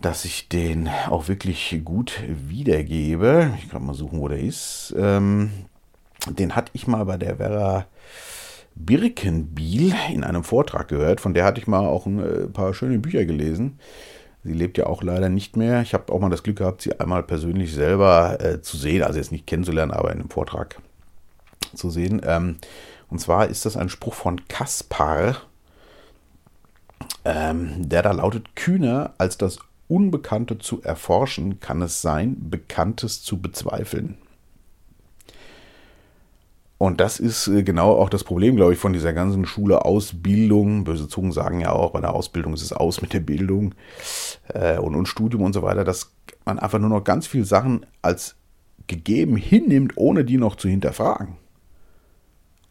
Dass 0.00 0.24
ich 0.24 0.48
den 0.48 0.88
auch 1.08 1.28
wirklich 1.28 1.80
gut 1.84 2.22
wiedergebe. 2.28 3.52
Ich 3.58 3.68
kann 3.68 3.84
mal 3.84 3.94
suchen, 3.94 4.20
wo 4.20 4.28
der 4.28 4.38
ist. 4.38 4.94
Ähm, 4.96 5.50
den 6.28 6.56
hatte 6.56 6.70
ich 6.74 6.86
mal 6.86 7.04
bei 7.04 7.16
der 7.16 7.36
Vera 7.36 7.86
Birkenbiel 8.74 9.92
in 10.12 10.22
einem 10.24 10.44
Vortrag 10.44 10.88
gehört. 10.88 11.20
Von 11.20 11.34
der 11.34 11.44
hatte 11.44 11.60
ich 11.60 11.66
mal 11.66 11.86
auch 11.86 12.06
ein 12.06 12.18
äh, 12.20 12.46
paar 12.46 12.74
schöne 12.74 12.98
Bücher 12.98 13.24
gelesen. 13.24 13.78
Sie 14.44 14.52
lebt 14.52 14.78
ja 14.78 14.86
auch 14.86 15.02
leider 15.02 15.28
nicht 15.28 15.56
mehr. 15.56 15.82
Ich 15.82 15.94
habe 15.94 16.12
auch 16.12 16.20
mal 16.20 16.30
das 16.30 16.44
Glück 16.44 16.58
gehabt, 16.58 16.82
sie 16.82 16.98
einmal 16.98 17.24
persönlich 17.24 17.72
selber 17.72 18.38
äh, 18.40 18.62
zu 18.62 18.76
sehen, 18.76 19.02
also 19.02 19.18
jetzt 19.18 19.32
nicht 19.32 19.46
kennenzulernen, 19.46 19.90
aber 19.90 20.12
in 20.12 20.20
einem 20.20 20.30
Vortrag 20.30 20.80
zu 21.74 21.90
sehen. 21.90 22.20
Ähm, 22.24 22.56
und 23.08 23.20
zwar 23.20 23.48
ist 23.48 23.64
das 23.64 23.76
ein 23.76 23.88
Spruch 23.88 24.14
von 24.14 24.46
Kaspar, 24.48 25.36
ähm, 27.24 27.88
der 27.88 28.02
da 28.02 28.12
lautet: 28.12 28.54
Kühner 28.56 29.14
als 29.18 29.38
das 29.38 29.58
Unbekannte 29.88 30.58
zu 30.58 30.82
erforschen, 30.82 31.60
kann 31.60 31.82
es 31.82 32.02
sein, 32.02 32.36
Bekanntes 32.50 33.22
zu 33.22 33.40
bezweifeln. 33.40 34.18
Und 36.78 37.00
das 37.00 37.18
ist 37.18 37.48
äh, 37.48 37.64
genau 37.64 37.92
auch 37.96 38.08
das 38.08 38.22
Problem, 38.22 38.54
glaube 38.54 38.72
ich, 38.72 38.78
von 38.78 38.92
dieser 38.92 39.12
ganzen 39.12 39.44
Schule 39.46 39.84
Ausbildung. 39.84 40.84
Böse 40.84 41.08
Zungen 41.08 41.32
sagen 41.32 41.60
ja 41.60 41.72
auch, 41.72 41.90
bei 41.90 42.00
der 42.00 42.14
Ausbildung 42.14 42.54
ist 42.54 42.62
es 42.62 42.72
aus 42.72 43.02
mit 43.02 43.12
der 43.12 43.20
Bildung 43.20 43.74
äh, 44.54 44.78
und, 44.78 44.94
und 44.94 45.06
Studium 45.06 45.42
und 45.42 45.52
so 45.52 45.62
weiter, 45.62 45.84
dass 45.84 46.12
man 46.44 46.60
einfach 46.60 46.78
nur 46.78 46.88
noch 46.88 47.02
ganz 47.02 47.26
viele 47.26 47.44
Sachen 47.44 47.84
als 48.00 48.36
gegeben 48.86 49.36
hinnimmt, 49.36 49.94
ohne 49.96 50.24
die 50.24 50.38
noch 50.38 50.54
zu 50.54 50.68
hinterfragen. 50.68 51.36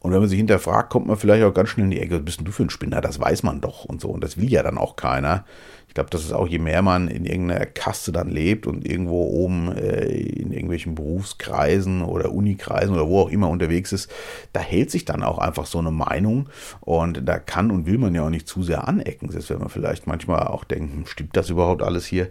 Und 0.07 0.13
wenn 0.13 0.21
man 0.21 0.29
sich 0.29 0.37
hinterfragt, 0.37 0.89
kommt 0.89 1.05
man 1.05 1.17
vielleicht 1.17 1.43
auch 1.43 1.53
ganz 1.53 1.67
schnell 1.67 1.83
in 1.83 1.91
die 1.91 1.99
Ecke, 1.99 2.15
was 2.15 2.23
bist 2.23 2.39
denn 2.39 2.45
du 2.45 2.53
für 2.53 2.63
ein 2.63 2.69
Spinner? 2.69 3.01
Das 3.01 3.19
weiß 3.19 3.43
man 3.43 3.59
doch 3.59 3.83
und 3.83 3.99
so. 3.99 4.07
Und 4.07 4.23
das 4.23 4.37
will 4.37 4.49
ja 4.49 4.63
dann 4.63 4.77
auch 4.77 4.95
keiner. 4.95 5.43
Ich 5.89 5.95
glaube, 5.95 6.09
das 6.11 6.23
ist 6.23 6.31
auch, 6.31 6.47
je 6.47 6.59
mehr 6.59 6.81
man 6.81 7.09
in 7.09 7.25
irgendeiner 7.25 7.65
Kaste 7.65 8.13
dann 8.13 8.29
lebt 8.29 8.67
und 8.67 8.87
irgendwo 8.89 9.25
oben 9.25 9.69
äh, 9.75 10.05
in 10.05 10.53
irgendwelchen 10.53 10.95
Berufskreisen 10.95 12.03
oder 12.03 12.31
Unikreisen 12.31 12.95
oder 12.95 13.09
wo 13.09 13.19
auch 13.19 13.29
immer 13.29 13.49
unterwegs 13.49 13.91
ist, 13.91 14.09
da 14.53 14.61
hält 14.61 14.91
sich 14.91 15.03
dann 15.03 15.23
auch 15.23 15.39
einfach 15.39 15.65
so 15.65 15.79
eine 15.79 15.91
Meinung. 15.91 16.47
Und 16.79 17.27
da 17.27 17.37
kann 17.37 17.69
und 17.69 17.85
will 17.85 17.97
man 17.97 18.15
ja 18.15 18.23
auch 18.23 18.29
nicht 18.29 18.47
zu 18.47 18.63
sehr 18.63 18.87
anecken. 18.87 19.29
Selbst 19.29 19.49
wenn 19.49 19.59
man 19.59 19.67
vielleicht 19.67 20.07
manchmal 20.07 20.47
auch 20.47 20.63
denkt, 20.63 20.93
hm, 20.93 21.05
stimmt 21.05 21.35
das 21.35 21.49
überhaupt 21.49 21.83
alles 21.83 22.05
hier? 22.05 22.29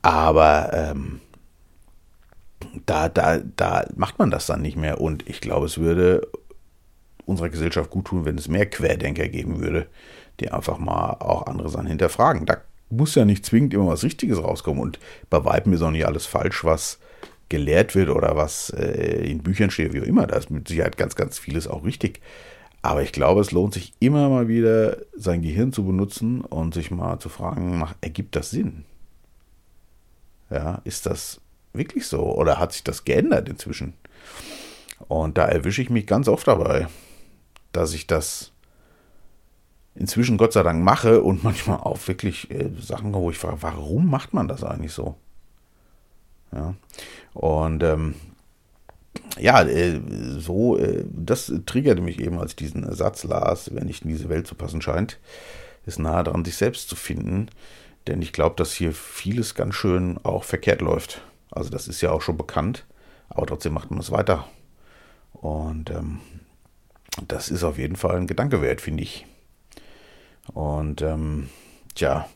Aber 0.00 0.70
ähm, 0.72 1.20
da, 2.86 3.10
da, 3.10 3.40
da 3.56 3.84
macht 3.94 4.18
man 4.18 4.30
das 4.30 4.46
dann 4.46 4.62
nicht 4.62 4.78
mehr. 4.78 5.02
Und 5.02 5.28
ich 5.28 5.42
glaube, 5.42 5.66
es 5.66 5.76
würde 5.76 6.26
unserer 7.28 7.50
Gesellschaft 7.50 7.90
gut 7.90 8.06
tun, 8.06 8.24
wenn 8.24 8.38
es 8.38 8.48
mehr 8.48 8.66
Querdenker 8.66 9.28
geben 9.28 9.60
würde, 9.60 9.86
die 10.40 10.50
einfach 10.50 10.78
mal 10.78 11.16
auch 11.20 11.46
andere 11.46 11.68
Sachen 11.68 11.86
hinterfragen. 11.86 12.46
Da 12.46 12.58
muss 12.90 13.14
ja 13.14 13.24
nicht 13.24 13.44
zwingend 13.44 13.74
immer 13.74 13.88
was 13.88 14.02
Richtiges 14.02 14.42
rauskommen 14.42 14.82
und 14.82 14.98
bei 15.28 15.44
Weitem 15.44 15.72
ist 15.74 15.82
auch 15.82 15.90
nicht 15.90 16.06
alles 16.06 16.26
falsch, 16.26 16.64
was 16.64 16.98
gelehrt 17.50 17.94
wird 17.94 18.08
oder 18.08 18.36
was 18.36 18.70
äh, 18.70 19.30
in 19.30 19.42
Büchern 19.42 19.70
steht, 19.70 19.92
wie 19.92 20.00
auch 20.00 20.06
immer. 20.06 20.26
Da 20.26 20.36
ist 20.36 20.50
mit 20.50 20.68
Sicherheit 20.68 20.96
ganz, 20.96 21.14
ganz 21.16 21.38
vieles 21.38 21.66
auch 21.66 21.84
richtig. 21.84 22.20
Aber 22.80 23.02
ich 23.02 23.12
glaube, 23.12 23.40
es 23.40 23.52
lohnt 23.52 23.74
sich 23.74 23.92
immer 24.00 24.28
mal 24.28 24.48
wieder, 24.48 24.98
sein 25.14 25.42
Gehirn 25.42 25.72
zu 25.72 25.84
benutzen 25.84 26.42
und 26.42 26.74
sich 26.74 26.90
mal 26.90 27.18
zu 27.18 27.28
fragen, 27.28 27.84
ergibt 28.00 28.36
das 28.36 28.50
Sinn? 28.50 28.84
Ja, 30.50 30.80
ist 30.84 31.04
das 31.04 31.40
wirklich 31.72 32.06
so? 32.06 32.22
Oder 32.22 32.58
hat 32.58 32.72
sich 32.72 32.84
das 32.84 33.04
geändert 33.04 33.48
inzwischen? 33.48 33.94
Und 35.08 35.36
da 35.38 35.46
erwische 35.46 35.82
ich 35.82 35.90
mich 35.90 36.06
ganz 36.06 36.28
oft 36.28 36.46
dabei 36.46 36.86
dass 37.72 37.94
ich 37.94 38.06
das 38.06 38.52
inzwischen 39.94 40.36
Gott 40.38 40.52
sei 40.52 40.62
Dank 40.62 40.82
mache 40.82 41.22
und 41.22 41.42
manchmal 41.44 41.78
auch 41.78 41.98
wirklich 42.06 42.50
äh, 42.50 42.70
Sachen, 42.80 43.12
wo 43.14 43.30
ich 43.30 43.38
frage, 43.38 43.62
warum 43.62 44.08
macht 44.08 44.32
man 44.32 44.48
das 44.48 44.62
eigentlich 44.62 44.92
so? 44.92 45.16
Ja. 46.52 46.74
Und 47.34 47.82
ähm, 47.82 48.14
ja, 49.38 49.62
äh, 49.62 50.00
so, 50.38 50.78
äh, 50.78 51.04
das 51.10 51.52
triggerte 51.66 52.00
mich 52.00 52.20
eben, 52.20 52.38
als 52.38 52.52
ich 52.52 52.56
diesen 52.56 52.90
Satz 52.94 53.24
las, 53.24 53.74
wenn 53.74 53.86
nicht 53.86 54.04
in 54.04 54.10
diese 54.10 54.28
Welt 54.28 54.46
zu 54.46 54.54
passen 54.54 54.80
scheint, 54.80 55.18
ist 55.84 55.98
nahe 55.98 56.24
daran, 56.24 56.44
sich 56.44 56.56
selbst 56.56 56.88
zu 56.88 56.96
finden. 56.96 57.48
Denn 58.06 58.22
ich 58.22 58.32
glaube, 58.32 58.56
dass 58.56 58.72
hier 58.72 58.92
vieles 58.92 59.54
ganz 59.54 59.74
schön 59.74 60.18
auch 60.24 60.44
verkehrt 60.44 60.80
läuft. 60.80 61.22
Also 61.50 61.70
das 61.70 61.88
ist 61.88 62.00
ja 62.00 62.10
auch 62.10 62.22
schon 62.22 62.36
bekannt, 62.36 62.86
aber 63.28 63.46
trotzdem 63.46 63.74
macht 63.74 63.90
man 63.90 64.00
es 64.00 64.10
weiter. 64.10 64.46
Und 65.32 65.90
ähm, 65.90 66.20
das 67.26 67.48
ist 67.48 67.64
auf 67.64 67.78
jeden 67.78 67.96
Fall 67.96 68.16
ein 68.16 68.26
Gedanke 68.26 68.62
wert, 68.62 68.80
finde 68.80 69.02
ich. 69.02 69.26
Und 70.54 71.02
ähm, 71.02 71.48
tja, 71.94 72.28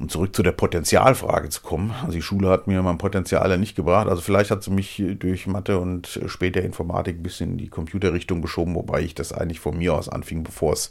um 0.00 0.08
zurück 0.08 0.34
zu 0.34 0.42
der 0.42 0.52
Potenzialfrage 0.52 1.50
zu 1.50 1.60
kommen. 1.60 1.92
Also 2.00 2.12
die 2.12 2.22
Schule 2.22 2.48
hat 2.48 2.66
mir 2.66 2.82
mein 2.82 2.98
Potenzial 2.98 3.50
ja 3.50 3.56
nicht 3.56 3.76
gebracht. 3.76 4.08
Also 4.08 4.22
vielleicht 4.22 4.50
hat 4.50 4.62
sie 4.62 4.70
mich 4.70 5.02
durch 5.18 5.46
Mathe 5.46 5.78
und 5.78 6.20
später 6.26 6.62
Informatik 6.62 7.18
ein 7.18 7.22
bisschen 7.22 7.52
in 7.52 7.58
die 7.58 7.68
Computerrichtung 7.68 8.40
geschoben, 8.40 8.74
wobei 8.74 9.02
ich 9.02 9.14
das 9.14 9.32
eigentlich 9.32 9.60
von 9.60 9.76
mir 9.76 9.94
aus 9.94 10.08
anfing, 10.08 10.42
bevor 10.42 10.72
es 10.72 10.90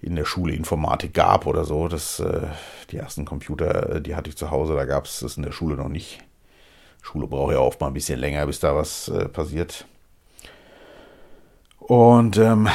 in 0.00 0.16
der 0.16 0.24
Schule 0.24 0.54
Informatik 0.54 1.12
gab 1.12 1.46
oder 1.46 1.64
so. 1.64 1.88
Das, 1.88 2.20
äh, 2.20 2.46
die 2.90 2.96
ersten 2.96 3.26
Computer, 3.26 3.96
äh, 3.96 4.00
die 4.00 4.14
hatte 4.14 4.30
ich 4.30 4.36
zu 4.36 4.50
Hause, 4.50 4.74
da 4.74 4.86
gab 4.86 5.04
es 5.04 5.20
das 5.20 5.36
in 5.36 5.42
der 5.42 5.52
Schule 5.52 5.76
noch 5.76 5.88
nicht. 5.88 6.20
Schule 7.02 7.26
braucht 7.26 7.52
ja 7.52 7.58
oft 7.58 7.80
mal 7.80 7.88
ein 7.88 7.92
bisschen 7.94 8.18
länger, 8.18 8.46
bis 8.46 8.60
da 8.60 8.74
was 8.74 9.08
äh, 9.08 9.28
passiert. 9.28 9.86
Und 11.86 12.38
ähm, 12.38 12.68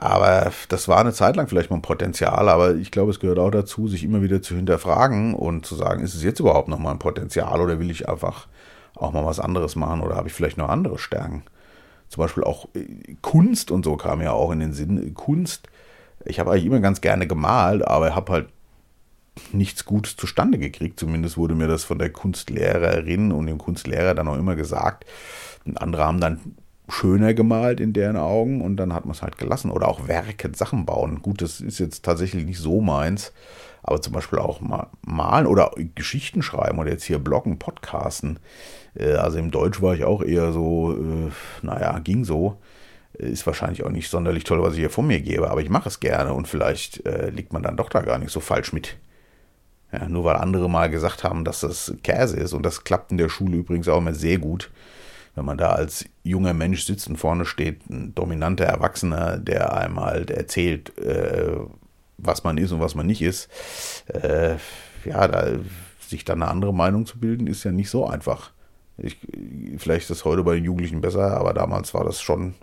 aber 0.00 0.52
das 0.68 0.86
war 0.86 0.98
eine 0.98 1.12
Zeit 1.12 1.34
lang 1.34 1.48
vielleicht 1.48 1.70
mal 1.70 1.76
ein 1.76 1.82
Potenzial, 1.82 2.48
aber 2.48 2.76
ich 2.76 2.92
glaube, 2.92 3.10
es 3.10 3.18
gehört 3.18 3.40
auch 3.40 3.50
dazu, 3.50 3.88
sich 3.88 4.04
immer 4.04 4.22
wieder 4.22 4.40
zu 4.40 4.54
hinterfragen 4.54 5.34
und 5.34 5.66
zu 5.66 5.74
sagen, 5.74 6.04
ist 6.04 6.14
es 6.14 6.22
jetzt 6.22 6.38
überhaupt 6.38 6.68
noch 6.68 6.78
mal 6.78 6.92
ein 6.92 7.00
Potenzial 7.00 7.60
oder 7.60 7.80
will 7.80 7.90
ich 7.90 8.08
einfach 8.08 8.46
auch 8.94 9.12
mal 9.12 9.26
was 9.26 9.40
anderes 9.40 9.74
machen 9.74 10.00
oder 10.00 10.14
habe 10.14 10.28
ich 10.28 10.34
vielleicht 10.34 10.56
noch 10.56 10.68
andere 10.68 10.98
Stärken? 10.98 11.42
Zum 12.08 12.22
Beispiel 12.22 12.44
auch 12.44 12.68
äh, 12.74 13.16
Kunst 13.22 13.72
und 13.72 13.84
so 13.84 13.96
kam 13.96 14.22
ja 14.22 14.30
auch 14.30 14.52
in 14.52 14.60
den 14.60 14.72
Sinn. 14.72 15.14
Kunst, 15.14 15.68
ich 16.24 16.38
habe 16.38 16.52
eigentlich 16.52 16.66
immer 16.66 16.80
ganz 16.80 17.00
gerne 17.00 17.26
gemalt, 17.26 17.86
aber 17.86 18.14
habe 18.14 18.32
halt 18.32 18.48
nichts 19.52 19.84
Gutes 19.84 20.16
zustande 20.16 20.58
gekriegt. 20.58 21.00
Zumindest 21.00 21.36
wurde 21.38 21.56
mir 21.56 21.66
das 21.66 21.82
von 21.82 21.98
der 21.98 22.10
Kunstlehrerin 22.10 23.32
und 23.32 23.46
dem 23.46 23.58
Kunstlehrer 23.58 24.14
dann 24.14 24.28
auch 24.28 24.38
immer 24.38 24.54
gesagt. 24.54 25.06
Und 25.64 25.80
andere 25.82 26.04
haben 26.04 26.20
dann 26.20 26.54
schöner 26.88 27.34
gemalt 27.34 27.80
in 27.80 27.92
deren 27.92 28.16
Augen 28.16 28.60
und 28.62 28.76
dann 28.76 28.94
hat 28.94 29.04
man 29.04 29.14
es 29.14 29.22
halt 29.22 29.38
gelassen. 29.38 29.70
Oder 29.70 29.88
auch 29.88 30.08
Werke, 30.08 30.50
Sachen 30.54 30.86
bauen. 30.86 31.20
Gut, 31.22 31.42
das 31.42 31.60
ist 31.60 31.78
jetzt 31.78 32.04
tatsächlich 32.04 32.44
nicht 32.44 32.58
so 32.58 32.80
meins, 32.80 33.32
aber 33.82 34.00
zum 34.00 34.14
Beispiel 34.14 34.38
auch 34.38 34.60
mal 34.60 34.88
malen 35.02 35.46
oder 35.46 35.72
Geschichten 35.94 36.42
schreiben 36.42 36.78
oder 36.78 36.90
jetzt 36.90 37.04
hier 37.04 37.18
bloggen, 37.18 37.58
podcasten. 37.58 38.38
Äh, 38.94 39.12
also 39.14 39.38
im 39.38 39.50
Deutsch 39.50 39.82
war 39.82 39.94
ich 39.94 40.04
auch 40.04 40.22
eher 40.22 40.52
so, 40.52 40.94
äh, 40.94 41.30
naja, 41.62 41.98
ging 41.98 42.24
so. 42.24 42.58
Ist 43.12 43.46
wahrscheinlich 43.46 43.84
auch 43.84 43.90
nicht 43.90 44.10
sonderlich 44.10 44.44
toll, 44.44 44.62
was 44.62 44.74
ich 44.74 44.80
hier 44.80 44.90
von 44.90 45.06
mir 45.06 45.20
gebe, 45.20 45.50
aber 45.50 45.60
ich 45.60 45.70
mache 45.70 45.88
es 45.88 45.98
gerne 45.98 46.32
und 46.34 46.46
vielleicht 46.46 47.04
äh, 47.04 47.30
liegt 47.30 47.52
man 47.52 47.62
dann 47.62 47.76
doch 47.76 47.88
da 47.88 48.02
gar 48.02 48.18
nicht 48.18 48.30
so 48.30 48.38
falsch 48.40 48.72
mit. 48.72 48.96
Ja, 49.90 50.08
nur 50.08 50.24
weil 50.24 50.36
andere 50.36 50.68
mal 50.68 50.88
gesagt 50.88 51.24
haben, 51.24 51.44
dass 51.44 51.60
das 51.60 51.94
Käse 52.02 52.36
ist 52.36 52.52
und 52.52 52.62
das 52.62 52.84
klappt 52.84 53.10
in 53.10 53.18
der 53.18 53.30
Schule 53.30 53.56
übrigens 53.56 53.88
auch 53.88 53.98
immer 53.98 54.14
sehr 54.14 54.38
gut 54.38 54.70
wenn 55.38 55.44
man 55.44 55.56
da 55.56 55.70
als 55.70 56.04
junger 56.24 56.52
Mensch 56.52 56.84
sitzt 56.84 57.08
und 57.08 57.16
vorne 57.16 57.46
steht, 57.46 57.88
ein 57.88 58.12
dominanter 58.14 58.64
Erwachsener, 58.64 59.38
der 59.38 59.72
einem 59.72 60.00
halt 60.00 60.30
erzählt, 60.30 60.98
äh, 60.98 61.52
was 62.18 62.42
man 62.42 62.58
ist 62.58 62.72
und 62.72 62.80
was 62.80 62.96
man 62.96 63.06
nicht 63.06 63.22
ist, 63.22 63.48
äh, 64.08 64.56
ja, 65.04 65.28
da, 65.28 65.60
sich 66.00 66.24
dann 66.24 66.42
eine 66.42 66.50
andere 66.50 66.74
Meinung 66.74 67.06
zu 67.06 67.20
bilden, 67.20 67.46
ist 67.46 67.62
ja 67.62 67.70
nicht 67.70 67.88
so 67.88 68.04
einfach. 68.04 68.50
Ich, 68.96 69.16
vielleicht 69.76 70.02
ist 70.02 70.10
das 70.10 70.24
heute 70.24 70.42
bei 70.42 70.56
den 70.56 70.64
Jugendlichen 70.64 71.00
besser, 71.00 71.36
aber 71.36 71.54
damals 71.54 71.94
war 71.94 72.04
das 72.04 72.20
schon 72.20 72.54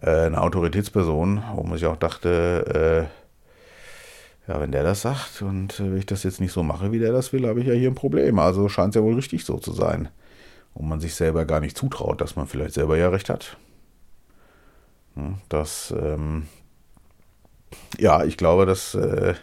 äh, 0.00 0.26
eine 0.26 0.40
Autoritätsperson, 0.40 1.42
wo 1.56 1.64
man 1.64 1.76
sich 1.76 1.88
auch 1.88 1.96
dachte, 1.96 3.08
äh, 4.46 4.50
ja, 4.52 4.60
wenn 4.60 4.70
der 4.70 4.84
das 4.84 5.02
sagt 5.02 5.42
und 5.42 5.80
äh, 5.80 5.90
wenn 5.90 5.98
ich 5.98 6.06
das 6.06 6.22
jetzt 6.22 6.40
nicht 6.40 6.52
so 6.52 6.62
mache, 6.62 6.92
wie 6.92 7.00
der 7.00 7.10
das 7.10 7.32
will, 7.32 7.48
habe 7.48 7.60
ich 7.60 7.66
ja 7.66 7.74
hier 7.74 7.90
ein 7.90 7.96
Problem. 7.96 8.38
Also 8.38 8.68
scheint 8.68 8.90
es 8.90 8.94
ja 8.94 9.02
wohl 9.02 9.14
richtig 9.14 9.44
so 9.44 9.58
zu 9.58 9.72
sein 9.72 10.08
und 10.74 10.88
man 10.88 11.00
sich 11.00 11.14
selber 11.14 11.44
gar 11.44 11.60
nicht 11.60 11.76
zutraut, 11.76 12.20
dass 12.20 12.36
man 12.36 12.46
vielleicht 12.46 12.74
selber 12.74 12.96
ja 12.96 13.08
recht 13.08 13.30
hat. 13.30 13.56
Das, 15.48 15.94
ähm, 15.96 16.48
ja, 17.98 18.24
ich 18.24 18.36
glaube, 18.36 18.66
dass 18.66 18.94
äh, 18.94 19.34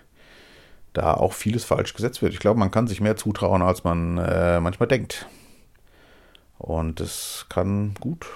da 0.93 1.13
auch 1.13 1.33
vieles 1.33 1.63
falsch 1.63 1.93
gesetzt 1.93 2.21
wird. 2.21 2.33
Ich 2.33 2.39
glaube, 2.39 2.59
man 2.59 2.71
kann 2.71 2.87
sich 2.87 2.99
mehr 2.99 3.15
zutrauen, 3.15 3.61
als 3.61 3.83
man 3.83 4.17
äh, 4.17 4.59
manchmal 4.59 4.87
denkt. 4.87 5.27
Und 6.57 6.99
es 6.99 7.45
kann 7.49 7.93
gut 7.99 8.27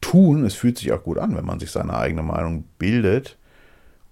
tun, 0.00 0.44
es 0.44 0.54
fühlt 0.54 0.78
sich 0.78 0.92
auch 0.92 1.02
gut 1.02 1.18
an, 1.18 1.36
wenn 1.36 1.46
man 1.46 1.58
sich 1.58 1.70
seine 1.70 1.96
eigene 1.96 2.22
Meinung 2.22 2.64
bildet 2.78 3.38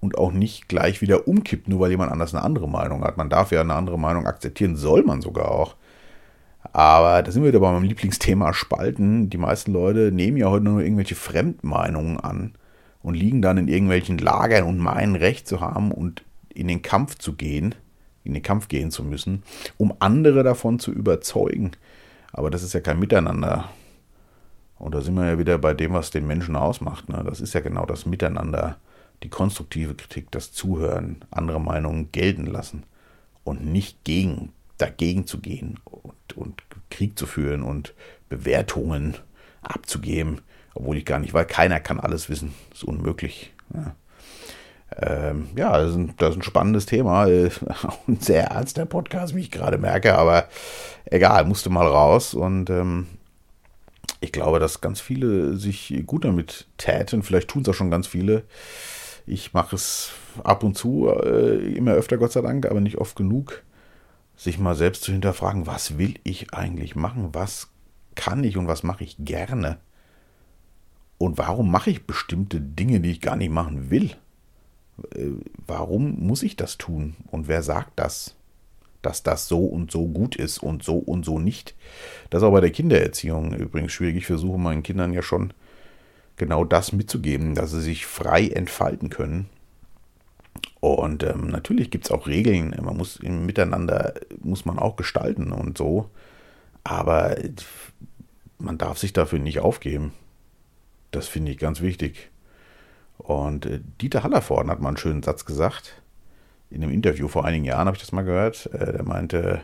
und 0.00 0.18
auch 0.18 0.32
nicht 0.32 0.68
gleich 0.68 1.00
wieder 1.02 1.28
umkippt, 1.28 1.68
nur 1.68 1.80
weil 1.80 1.90
jemand 1.90 2.10
anders 2.10 2.34
eine 2.34 2.42
andere 2.42 2.68
Meinung 2.68 3.04
hat. 3.04 3.16
Man 3.16 3.30
darf 3.30 3.52
ja 3.52 3.60
eine 3.60 3.74
andere 3.74 3.98
Meinung 3.98 4.26
akzeptieren, 4.26 4.76
soll 4.76 5.02
man 5.04 5.20
sogar 5.22 5.50
auch. 5.50 5.76
Aber 6.72 7.22
da 7.22 7.30
sind 7.30 7.42
wir 7.42 7.48
wieder 7.48 7.60
bei 7.60 7.70
meinem 7.70 7.84
Lieblingsthema 7.84 8.52
Spalten. 8.52 9.30
Die 9.30 9.38
meisten 9.38 9.72
Leute 9.72 10.10
nehmen 10.12 10.36
ja 10.36 10.48
heute 10.50 10.64
nur 10.64 10.82
irgendwelche 10.82 11.14
Fremdmeinungen 11.14 12.18
an 12.18 12.54
und 13.02 13.14
liegen 13.14 13.42
dann 13.42 13.58
in 13.58 13.68
irgendwelchen 13.68 14.18
Lagern 14.18 14.64
und 14.64 14.78
meinen 14.78 15.14
Recht 15.14 15.46
zu 15.46 15.60
haben 15.60 15.92
und 15.92 16.24
in 16.48 16.68
den 16.68 16.82
Kampf 16.82 17.16
zu 17.16 17.34
gehen, 17.34 17.74
in 18.24 18.32
den 18.32 18.42
Kampf 18.42 18.68
gehen 18.68 18.90
zu 18.90 19.04
müssen, 19.04 19.42
um 19.76 19.94
andere 19.98 20.42
davon 20.42 20.78
zu 20.78 20.90
überzeugen. 20.90 21.72
Aber 22.32 22.50
das 22.50 22.62
ist 22.62 22.72
ja 22.72 22.80
kein 22.80 22.98
Miteinander. 22.98 23.68
Und 24.78 24.94
da 24.94 25.00
sind 25.00 25.14
wir 25.14 25.26
ja 25.26 25.38
wieder 25.38 25.58
bei 25.58 25.74
dem, 25.74 25.92
was 25.92 26.10
den 26.10 26.26
Menschen 26.26 26.56
ausmacht. 26.56 27.08
Ne? 27.08 27.22
Das 27.24 27.40
ist 27.40 27.54
ja 27.54 27.60
genau 27.60 27.86
das 27.86 28.06
Miteinander, 28.06 28.78
die 29.22 29.28
konstruktive 29.28 29.94
Kritik, 29.94 30.30
das 30.30 30.52
Zuhören, 30.52 31.24
andere 31.30 31.60
Meinungen 31.60 32.10
gelten 32.10 32.46
lassen 32.46 32.84
und 33.44 33.64
nicht 33.64 34.02
gegen 34.04 34.52
dagegen 34.78 35.26
zu 35.26 35.38
gehen 35.40 35.78
und, 35.84 36.36
und 36.36 36.62
Krieg 36.90 37.18
zu 37.18 37.26
führen 37.26 37.62
und 37.62 37.94
Bewertungen 38.28 39.16
abzugeben, 39.62 40.40
obwohl 40.74 40.96
ich 40.96 41.04
gar 41.04 41.18
nicht, 41.18 41.34
weil 41.34 41.46
keiner 41.46 41.80
kann 41.80 42.00
alles 42.00 42.28
wissen. 42.28 42.54
Ist 42.72 42.84
unmöglich. 42.84 43.52
Ja, 43.72 43.94
ähm, 44.96 45.48
ja 45.56 45.78
das, 45.78 45.90
ist 45.90 45.96
ein, 45.96 46.14
das 46.18 46.30
ist 46.30 46.36
ein 46.36 46.42
spannendes 46.42 46.86
Thema. 46.86 47.24
ein 48.08 48.20
sehr 48.20 48.46
ernster 48.46 48.86
Podcast, 48.86 49.34
wie 49.34 49.40
ich 49.40 49.50
gerade 49.50 49.78
merke, 49.78 50.16
aber 50.16 50.48
egal, 51.06 51.44
musste 51.44 51.70
mal 51.70 51.86
raus 51.86 52.34
und 52.34 52.70
ähm, 52.70 53.06
ich 54.20 54.32
glaube, 54.32 54.58
dass 54.58 54.80
ganz 54.80 55.00
viele 55.00 55.56
sich 55.56 56.02
gut 56.06 56.24
damit 56.24 56.66
täten. 56.78 57.22
Vielleicht 57.22 57.48
tun 57.48 57.62
es 57.62 57.68
auch 57.68 57.74
schon 57.74 57.90
ganz 57.90 58.06
viele. 58.06 58.44
Ich 59.26 59.52
mache 59.52 59.76
es 59.76 60.12
ab 60.42 60.62
und 60.62 60.76
zu, 60.76 61.08
äh, 61.08 61.74
immer 61.74 61.92
öfter, 61.92 62.16
Gott 62.16 62.32
sei 62.32 62.40
Dank, 62.40 62.66
aber 62.66 62.80
nicht 62.80 62.98
oft 62.98 63.16
genug 63.16 63.62
sich 64.36 64.58
mal 64.58 64.74
selbst 64.74 65.02
zu 65.02 65.12
hinterfragen, 65.12 65.66
was 65.66 65.98
will 65.98 66.14
ich 66.24 66.52
eigentlich 66.52 66.96
machen, 66.96 67.30
was 67.32 67.68
kann 68.14 68.44
ich 68.44 68.56
und 68.56 68.66
was 68.66 68.82
mache 68.82 69.04
ich 69.04 69.16
gerne 69.18 69.78
und 71.18 71.38
warum 71.38 71.70
mache 71.70 71.90
ich 71.90 72.06
bestimmte 72.06 72.60
Dinge, 72.60 73.00
die 73.00 73.12
ich 73.12 73.20
gar 73.20 73.36
nicht 73.36 73.50
machen 73.50 73.90
will. 73.90 74.10
Äh, 75.14 75.30
warum 75.66 76.26
muss 76.26 76.42
ich 76.42 76.56
das 76.56 76.78
tun 76.78 77.16
und 77.30 77.48
wer 77.48 77.62
sagt 77.62 77.92
das? 77.96 78.36
dass 79.04 79.22
das 79.22 79.48
so 79.48 79.58
und 79.58 79.90
so 79.90 80.06
gut 80.06 80.34
ist 80.36 80.58
und 80.58 80.82
so 80.82 80.96
und 80.96 81.24
so 81.24 81.38
nicht. 81.38 81.74
Das 82.30 82.40
ist 82.40 82.46
auch 82.46 82.52
bei 82.52 82.60
der 82.60 82.70
Kindererziehung 82.70 83.54
übrigens 83.54 83.92
schwierig. 83.92 84.16
Ich 84.16 84.26
versuche 84.26 84.58
meinen 84.58 84.82
Kindern 84.82 85.12
ja 85.12 85.22
schon 85.22 85.52
genau 86.36 86.64
das 86.64 86.92
mitzugeben, 86.92 87.54
dass 87.54 87.70
sie 87.70 87.82
sich 87.82 88.06
frei 88.06 88.48
entfalten 88.48 89.10
können 89.10 89.48
und 90.80 91.22
ähm, 91.22 91.48
natürlich 91.48 91.90
gibt 91.90 92.04
es 92.04 92.10
auch 92.10 92.26
Regeln, 92.26 92.76
man 92.82 92.96
muss 92.96 93.16
im 93.16 93.46
Miteinander, 93.46 94.14
muss 94.40 94.66
man 94.66 94.78
auch 94.78 94.96
gestalten 94.96 95.50
und 95.52 95.78
so. 95.78 96.10
Aber 96.84 97.36
man 98.58 98.76
darf 98.78 98.98
sich 98.98 99.12
dafür 99.12 99.38
nicht 99.38 99.60
aufgeben. 99.60 100.12
Das 101.10 101.28
finde 101.28 101.52
ich 101.52 101.58
ganz 101.58 101.80
wichtig. 101.80 102.30
Und 103.16 103.66
äh, 103.66 103.80
Dieter 104.00 104.22
Hallervorden 104.22 104.70
hat 104.70 104.80
mal 104.80 104.88
einen 104.88 104.96
schönen 104.98 105.22
Satz 105.22 105.44
gesagt. 105.46 106.02
In 106.70 106.82
einem 106.82 106.92
Interview 106.92 107.28
vor 107.28 107.44
einigen 107.44 107.64
Jahren 107.64 107.86
habe 107.86 107.96
ich 107.96 108.02
das 108.02 108.12
mal 108.12 108.22
gehört. 108.22 108.66
Äh, 108.74 108.92
der 108.92 109.04
meinte, 109.04 109.62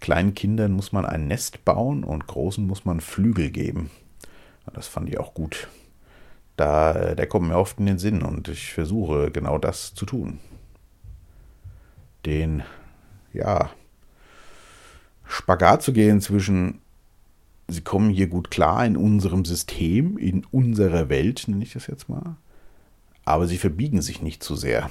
kleinen 0.00 0.34
Kindern 0.34 0.72
muss 0.72 0.92
man 0.92 1.06
ein 1.06 1.28
Nest 1.28 1.64
bauen 1.64 2.02
und 2.02 2.26
großen 2.26 2.66
muss 2.66 2.84
man 2.84 3.00
Flügel 3.00 3.50
geben. 3.50 3.90
Das 4.72 4.88
fand 4.88 5.08
ich 5.08 5.18
auch 5.18 5.32
gut. 5.32 5.68
Da, 6.56 6.92
äh, 6.92 7.16
der 7.16 7.26
kommt 7.26 7.48
mir 7.48 7.56
oft 7.56 7.78
in 7.78 7.86
den 7.86 7.98
Sinn 7.98 8.22
und 8.22 8.48
ich 8.48 8.72
versuche 8.72 9.30
genau 9.30 9.58
das 9.58 9.94
zu 9.94 10.06
tun 10.06 10.40
den, 12.26 12.64
ja, 13.32 13.70
Spagat 15.24 15.82
zu 15.82 15.92
gehen 15.92 16.20
zwischen, 16.20 16.80
sie 17.68 17.80
kommen 17.80 18.10
hier 18.10 18.26
gut 18.26 18.50
klar 18.50 18.84
in 18.84 18.96
unserem 18.96 19.44
System, 19.44 20.18
in 20.18 20.44
unserer 20.50 21.08
Welt, 21.08 21.44
nenne 21.48 21.64
ich 21.64 21.72
das 21.72 21.86
jetzt 21.86 22.08
mal, 22.08 22.36
aber 23.24 23.46
sie 23.46 23.58
verbiegen 23.58 24.02
sich 24.02 24.22
nicht 24.22 24.42
zu 24.42 24.54
sehr. 24.56 24.90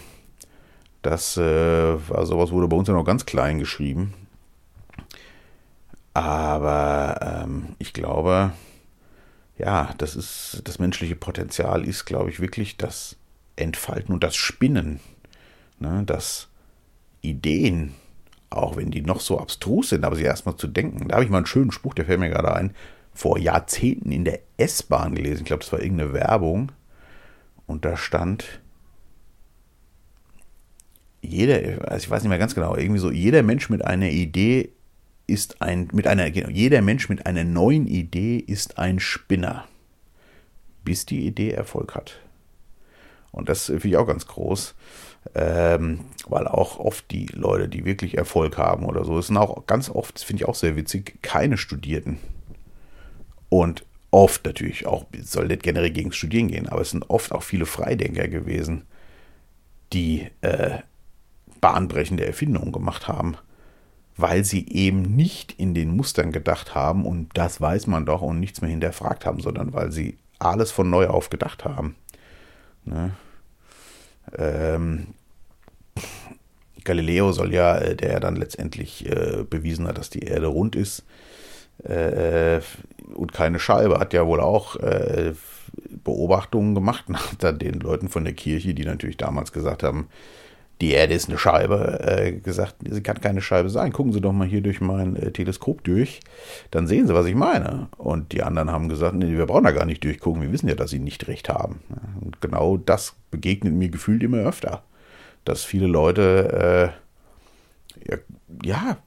Das 1.01 1.37
äh, 1.37 2.09
war 2.09 2.25
sowas, 2.25 2.51
wurde 2.51 2.67
bei 2.67 2.75
uns 2.75 2.87
ja 2.87 2.93
noch 2.93 3.05
ganz 3.05 3.25
klein 3.25 3.59
geschrieben. 3.59 4.13
Aber 6.15 7.43
ähm, 7.43 7.75
ich 7.77 7.93
glaube, 7.93 8.53
ja, 9.57 9.93
das 9.97 10.15
ist 10.15 10.61
das 10.65 10.79
menschliche 10.79 11.15
Potenzial 11.15 11.85
ist, 11.85 12.05
glaube 12.05 12.29
ich, 12.29 12.39
wirklich 12.39 12.77
das 12.77 13.15
Entfalten 13.55 14.13
und 14.13 14.23
das 14.23 14.35
Spinnen. 14.35 14.99
Ne, 15.79 16.03
das 16.05 16.47
Ideen, 17.21 17.93
auch 18.49 18.77
wenn 18.77 18.91
die 18.91 19.01
noch 19.01 19.19
so 19.19 19.39
abstrus 19.39 19.89
sind, 19.89 20.05
aber 20.05 20.15
sie 20.15 20.23
erstmal 20.23 20.55
zu 20.55 20.67
denken. 20.67 21.09
Da 21.09 21.15
habe 21.15 21.25
ich 21.25 21.29
mal 21.29 21.37
einen 21.37 21.45
schönen 21.45 21.71
Spruch, 21.71 21.93
der 21.93 22.05
fällt 22.05 22.19
mir 22.19 22.29
gerade 22.29 22.53
ein, 22.53 22.73
vor 23.13 23.37
Jahrzehnten 23.37 24.11
in 24.11 24.25
der 24.25 24.39
S-Bahn 24.57 25.15
gelesen. 25.15 25.41
Ich 25.41 25.45
glaube, 25.45 25.63
das 25.63 25.71
war 25.71 25.81
irgendeine 25.81 26.13
Werbung. 26.13 26.71
Und 27.65 27.83
da 27.83 27.97
stand, 27.97 28.61
jeder, 31.21 31.89
also 31.89 32.03
ich 32.03 32.09
weiß 32.09 32.23
nicht 32.23 32.29
mehr 32.29 32.37
ganz 32.37 32.55
genau, 32.55 32.75
irgendwie 32.75 32.99
so, 32.99 33.11
jeder 33.11 33.41
Mensch 33.43 33.69
mit 33.69 33.83
einer 33.83 34.09
Idee 34.09 34.69
ist 35.27 35.61
ein, 35.61 35.89
mit 35.93 36.07
einer, 36.07 36.29
genau, 36.31 36.49
jeder 36.49 36.81
Mensch 36.81 37.09
mit 37.09 37.25
einer 37.25 37.43
neuen 37.43 37.87
Idee 37.87 38.37
ist 38.37 38.77
ein 38.77 38.99
Spinner, 38.99 39.67
bis 40.83 41.05
die 41.05 41.25
Idee 41.25 41.51
Erfolg 41.51 41.95
hat. 41.95 42.19
Und 43.31 43.49
das 43.49 43.65
finde 43.65 43.87
ich 43.89 43.97
auch 43.97 44.07
ganz 44.07 44.27
groß, 44.27 44.75
ähm, 45.33 46.01
weil 46.27 46.47
auch 46.47 46.79
oft 46.79 47.09
die 47.11 47.25
Leute, 47.27 47.67
die 47.67 47.83
wirklich 47.83 48.17
Erfolg 48.17 48.57
haben 48.57 48.85
oder 48.85 49.03
so, 49.03 49.19
sind 49.19 49.37
auch 49.37 49.65
ganz 49.67 49.89
oft, 49.89 50.19
finde 50.19 50.43
ich 50.43 50.47
auch 50.47 50.55
sehr 50.55 50.75
witzig, 50.75 51.21
keine 51.21 51.57
Studierten. 51.57 52.19
Und 53.49 53.83
oft 54.11 54.45
natürlich 54.45 54.85
auch, 54.85 55.05
soll 55.21 55.47
nicht 55.47 55.63
generell 55.63 55.91
gegen 55.91 56.13
Studieren 56.13 56.47
gehen, 56.47 56.69
aber 56.69 56.81
es 56.81 56.91
sind 56.91 57.09
oft 57.09 57.33
auch 57.33 57.43
viele 57.43 57.65
Freidenker 57.65 58.27
gewesen, 58.27 58.83
die 59.91 60.27
äh, 60.41 60.79
bahnbrechende 61.59 62.25
Erfindungen 62.25 62.71
gemacht 62.71 63.07
haben, 63.07 63.37
weil 64.17 64.43
sie 64.43 64.67
eben 64.69 65.01
nicht 65.01 65.53
in 65.53 65.73
den 65.73 65.95
Mustern 65.95 66.31
gedacht 66.31 66.73
haben 66.73 67.05
und 67.05 67.29
das 67.33 67.59
weiß 67.59 67.87
man 67.87 68.05
doch 68.05 68.21
und 68.21 68.39
nichts 68.39 68.61
mehr 68.61 68.69
hinterfragt 68.69 69.25
haben, 69.25 69.41
sondern 69.41 69.73
weil 69.73 69.91
sie 69.91 70.17
alles 70.39 70.71
von 70.71 70.89
neu 70.89 71.07
auf 71.07 71.29
gedacht 71.29 71.65
haben. 71.65 71.95
Ne? 72.85 73.11
Ähm, 74.37 75.07
Galileo 76.83 77.31
soll 77.31 77.53
ja, 77.53 77.77
äh, 77.77 77.95
der 77.95 78.19
dann 78.19 78.35
letztendlich 78.35 79.05
äh, 79.09 79.43
bewiesen 79.49 79.87
hat, 79.87 79.97
dass 79.97 80.09
die 80.09 80.19
Erde 80.19 80.47
rund 80.47 80.75
ist 80.75 81.03
äh, 81.83 82.61
und 83.13 83.33
keine 83.33 83.59
Scheibe, 83.59 83.99
hat 83.99 84.13
ja 84.13 84.25
wohl 84.25 84.39
auch 84.39 84.77
äh, 84.77 85.33
Beobachtungen 86.03 86.75
gemacht 86.75 87.09
nach 87.09 87.33
den 87.35 87.79
Leuten 87.79 88.07
von 88.07 88.23
der 88.23 88.33
Kirche, 88.33 88.73
die 88.73 88.85
natürlich 88.85 89.17
damals 89.17 89.51
gesagt 89.51 89.83
haben, 89.83 90.07
die 90.81 90.91
Erde 90.91 91.13
ist 91.13 91.29
eine 91.29 91.37
Scheibe, 91.37 91.99
äh, 92.01 92.33
gesagt, 92.33 92.75
sie 92.87 93.01
kann 93.01 93.21
keine 93.21 93.41
Scheibe 93.41 93.69
sein. 93.69 93.93
Gucken 93.93 94.11
Sie 94.11 94.19
doch 94.19 94.33
mal 94.33 94.47
hier 94.47 94.61
durch 94.61 94.81
mein 94.81 95.15
äh, 95.15 95.31
Teleskop 95.31 95.83
durch, 95.83 96.19
dann 96.71 96.85
sehen 96.87 97.07
Sie, 97.07 97.13
was 97.13 97.25
ich 97.27 97.35
meine. 97.35 97.87
Und 97.97 98.33
die 98.33 98.43
anderen 98.43 98.71
haben 98.71 98.89
gesagt, 98.89 99.15
nee, 99.15 99.37
wir 99.37 99.45
brauchen 99.45 99.63
da 99.63 99.71
gar 99.71 99.85
nicht 99.85 100.03
durchgucken, 100.03 100.41
wir 100.41 100.51
wissen 100.51 100.67
ja, 100.67 100.75
dass 100.75 100.89
Sie 100.89 100.99
nicht 100.99 101.27
recht 101.27 101.47
haben. 101.47 101.79
Und 102.19 102.41
genau 102.41 102.77
das 102.77 103.15
begegnet 103.31 103.73
mir 103.73 103.89
gefühlt 103.89 104.21
immer 104.21 104.39
öfter, 104.39 104.83
dass 105.45 105.63
viele 105.63 105.87
Leute, 105.87 106.93
äh, 108.05 108.11
ja, 108.11 108.17
ja, 108.63 108.97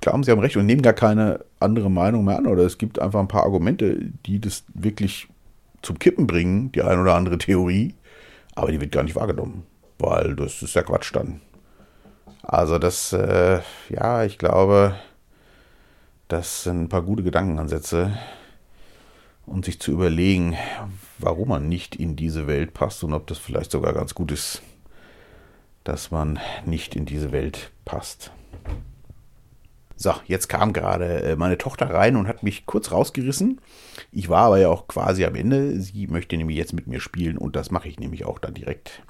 glauben, 0.00 0.24
sie 0.24 0.30
haben 0.30 0.40
recht 0.40 0.56
und 0.56 0.66
nehmen 0.66 0.82
gar 0.82 0.92
keine 0.92 1.44
andere 1.60 1.90
Meinung 1.90 2.24
mehr 2.24 2.38
an. 2.38 2.46
Oder 2.46 2.62
es 2.62 2.78
gibt 2.78 2.98
einfach 2.98 3.20
ein 3.20 3.28
paar 3.28 3.44
Argumente, 3.44 3.98
die 4.26 4.40
das 4.40 4.64
wirklich 4.72 5.28
zum 5.82 5.98
Kippen 5.98 6.26
bringen, 6.26 6.72
die 6.72 6.82
eine 6.82 7.02
oder 7.02 7.14
andere 7.14 7.36
Theorie, 7.36 7.94
aber 8.54 8.72
die 8.72 8.80
wird 8.80 8.92
gar 8.92 9.02
nicht 9.02 9.16
wahrgenommen 9.16 9.64
weil 9.98 10.36
das 10.36 10.62
ist 10.62 10.74
ja 10.74 10.82
Quatsch 10.82 11.14
dann. 11.14 11.40
Also 12.42 12.78
das, 12.78 13.12
äh, 13.12 13.60
ja, 13.88 14.24
ich 14.24 14.38
glaube, 14.38 14.94
das 16.28 16.64
sind 16.64 16.82
ein 16.82 16.88
paar 16.88 17.02
gute 17.02 17.22
Gedankenansätze 17.22 18.18
und 19.46 19.64
sich 19.64 19.80
zu 19.80 19.92
überlegen, 19.92 20.56
warum 21.18 21.48
man 21.48 21.68
nicht 21.68 21.96
in 21.96 22.16
diese 22.16 22.46
Welt 22.46 22.74
passt 22.74 23.04
und 23.04 23.12
ob 23.12 23.26
das 23.26 23.38
vielleicht 23.38 23.70
sogar 23.70 23.92
ganz 23.92 24.14
gut 24.14 24.30
ist, 24.30 24.62
dass 25.84 26.10
man 26.10 26.38
nicht 26.64 26.96
in 26.96 27.06
diese 27.06 27.32
Welt 27.32 27.70
passt. 27.84 28.30
So, 29.96 30.12
jetzt 30.26 30.48
kam 30.48 30.72
gerade 30.72 31.22
äh, 31.22 31.36
meine 31.36 31.56
Tochter 31.56 31.88
rein 31.88 32.16
und 32.16 32.26
hat 32.26 32.42
mich 32.42 32.66
kurz 32.66 32.90
rausgerissen. 32.90 33.60
Ich 34.10 34.28
war 34.28 34.46
aber 34.46 34.58
ja 34.58 34.68
auch 34.68 34.88
quasi 34.88 35.24
am 35.24 35.34
Ende. 35.36 35.80
Sie 35.80 36.08
möchte 36.08 36.36
nämlich 36.36 36.56
jetzt 36.56 36.72
mit 36.72 36.86
mir 36.86 37.00
spielen 37.00 37.38
und 37.38 37.54
das 37.54 37.70
mache 37.70 37.88
ich 37.88 38.00
nämlich 38.00 38.24
auch 38.24 38.38
dann 38.38 38.54
direkt. 38.54 39.02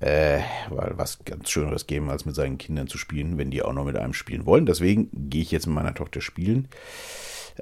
Äh, 0.00 0.40
weil 0.70 0.92
was 0.96 1.24
ganz 1.24 1.50
Schöneres 1.50 1.86
geben, 1.86 2.10
als 2.10 2.24
mit 2.24 2.34
seinen 2.34 2.58
Kindern 2.58 2.88
zu 2.88 2.98
spielen, 2.98 3.38
wenn 3.38 3.50
die 3.50 3.62
auch 3.62 3.72
noch 3.72 3.84
mit 3.84 3.96
einem 3.96 4.12
spielen 4.12 4.44
wollen. 4.44 4.66
Deswegen 4.66 5.08
gehe 5.12 5.42
ich 5.42 5.50
jetzt 5.50 5.66
mit 5.66 5.76
meiner 5.76 5.94
Tochter 5.94 6.20
spielen. 6.20 6.68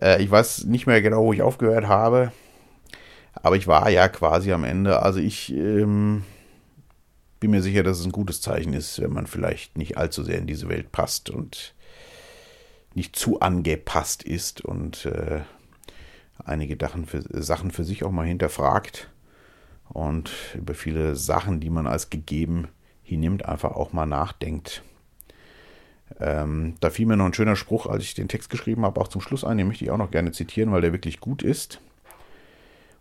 Äh, 0.01 0.23
ich 0.23 0.31
weiß 0.31 0.65
nicht 0.65 0.87
mehr 0.87 1.03
genau, 1.03 1.25
wo 1.25 1.33
ich 1.33 1.43
aufgehört 1.43 1.87
habe. 1.87 2.33
Aber 3.35 3.57
ich 3.57 3.67
war 3.67 3.89
ja 3.91 4.09
quasi 4.09 4.53
am 4.53 4.65
Ende. 4.65 5.03
Also 5.03 5.21
ich 5.21 5.53
ähm, 5.53 6.25
bin 7.41 7.51
mir 7.51 7.63
sicher, 7.63 7.83
dass 7.83 7.99
es 7.99 8.07
ein 8.07 8.13
gutes 8.13 8.41
Zeichen 8.41 8.73
ist, 8.73 9.01
wenn 9.01 9.13
man 9.13 9.27
vielleicht 9.27 9.77
nicht 9.77 9.97
allzu 9.97 10.23
sehr 10.23 10.39
in 10.39 10.47
diese 10.47 10.69
Welt 10.69 10.93
passt 10.93 11.31
und 11.31 11.75
nicht 12.95 13.17
zu 13.17 13.41
angepasst 13.41 14.23
ist 14.23 14.61
und 14.61 15.07
äh, 15.07 15.41
einige 16.45 16.77
Sachen 16.81 17.07
für, 17.07 17.23
Sachen 17.43 17.71
für 17.71 17.85
sich 17.85 18.05
auch 18.05 18.11
mal 18.11 18.27
hinterfragt 18.27 19.12
und 19.89 20.31
über 20.55 20.75
viele 20.75 21.17
Sachen, 21.17 21.61
die 21.61 21.71
man 21.71 21.87
als 21.87 22.11
gegeben 22.11 22.69
hinnimmt, 23.03 23.45
einfach 23.47 23.73
auch 23.73 23.93
mal 23.93 24.07
nachdenkt. 24.07 24.83
Ähm, 26.21 26.75
da 26.81 26.91
fiel 26.91 27.07
mir 27.07 27.17
noch 27.17 27.27
ein 27.27 27.35
schöner 27.35 27.57
Spruch, 27.57 27.87
als 27.87 28.05
ich 28.05 28.15
den 28.15 28.29
Text 28.29 28.51
geschrieben 28.51 28.85
habe, 28.85 29.01
auch 29.01 29.09
zum 29.09 29.21
Schluss 29.21 29.45
ein, 29.45 29.59
den 29.59 29.67
möchte 29.67 29.85
ich 29.85 29.91
auch 29.91 29.99
noch 29.99 30.11
gerne 30.11 30.33
zitieren, 30.33 30.73
weil 30.73 30.83
der 30.83 30.93
wirklich 30.93 31.21
gut 31.21 31.43
ist. 31.43 31.81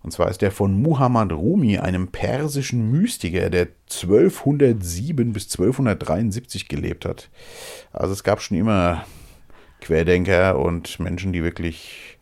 Und 0.03 0.11
zwar 0.11 0.29
ist 0.29 0.41
der 0.41 0.51
von 0.51 0.81
Muhammad 0.81 1.31
Rumi, 1.31 1.77
einem 1.77 2.07
persischen 2.07 2.89
Mystiker, 2.89 3.49
der 3.49 3.67
1207 3.89 5.31
bis 5.31 5.43
1273 5.45 6.67
gelebt 6.67 7.05
hat. 7.05 7.29
Also 7.93 8.13
es 8.13 8.23
gab 8.23 8.41
schon 8.41 8.57
immer 8.57 9.05
Querdenker 9.79 10.57
und 10.57 10.99
Menschen, 10.99 11.33
die 11.33 11.43
wirklich 11.43 12.17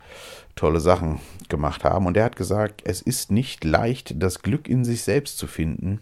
tolle 0.60 0.82
Sachen 0.82 1.20
gemacht 1.48 1.86
haben. 1.86 2.06
Und 2.06 2.18
er 2.18 2.26
hat 2.26 2.36
gesagt, 2.36 2.82
es 2.84 3.02
ist 3.02 3.32
nicht 3.32 3.64
leicht, 3.64 4.22
das 4.22 4.42
Glück 4.42 4.68
in 4.68 4.84
sich 4.84 5.04
selbst 5.04 5.38
zu 5.38 5.48
finden, 5.48 6.02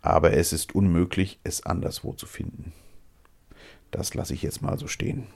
aber 0.00 0.34
es 0.34 0.52
ist 0.52 0.74
unmöglich, 0.74 1.40
es 1.42 1.66
anderswo 1.66 2.12
zu 2.12 2.26
finden. 2.26 2.72
Das 3.90 4.14
lasse 4.14 4.34
ich 4.34 4.42
jetzt 4.42 4.62
mal 4.62 4.78
so 4.78 4.86
stehen. 4.86 5.26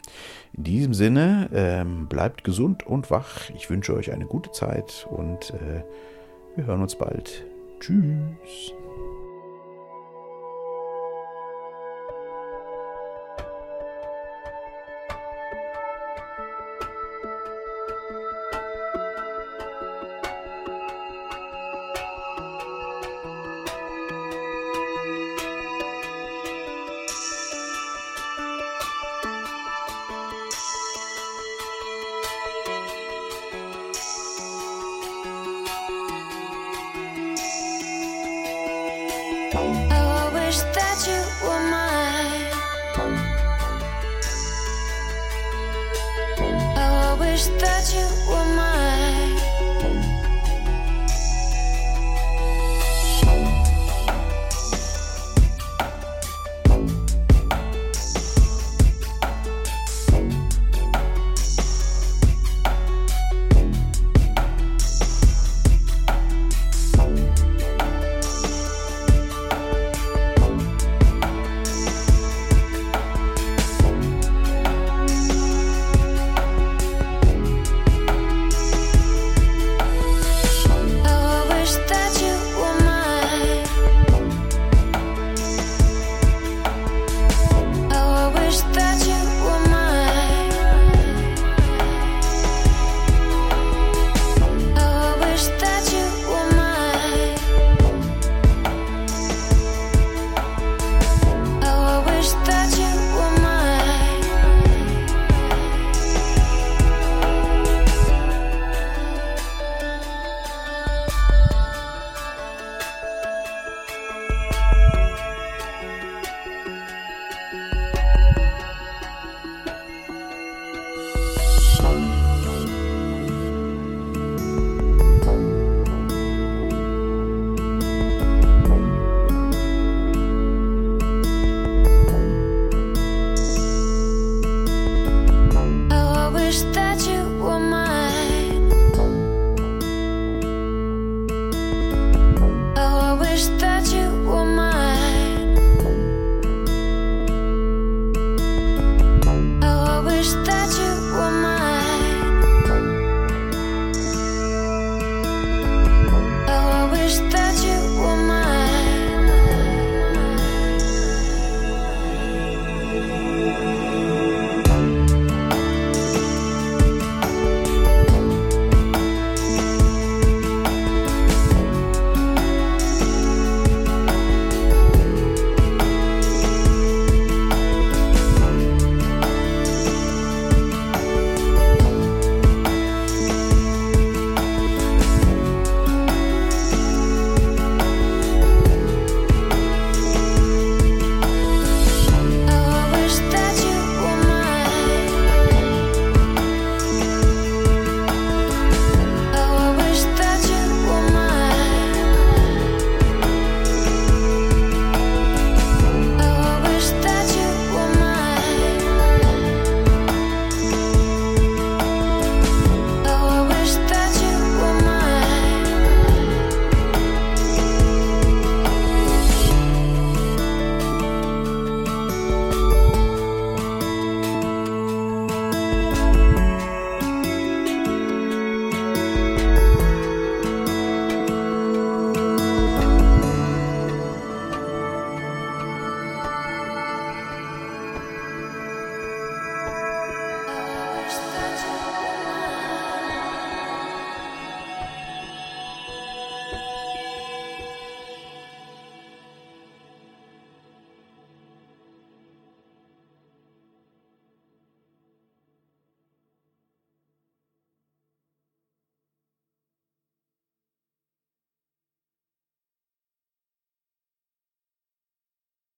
In 0.52 0.64
diesem 0.64 0.94
Sinne, 0.94 1.50
ähm, 1.52 2.06
bleibt 2.06 2.44
gesund 2.44 2.86
und 2.86 3.10
wach. 3.10 3.50
Ich 3.56 3.68
wünsche 3.68 3.94
euch 3.94 4.12
eine 4.12 4.26
gute 4.26 4.52
Zeit 4.52 5.08
und 5.10 5.50
äh, 5.50 5.82
wir 6.54 6.66
hören 6.66 6.82
uns 6.82 6.94
bald. 6.94 7.44
Tschüss. 7.80 8.74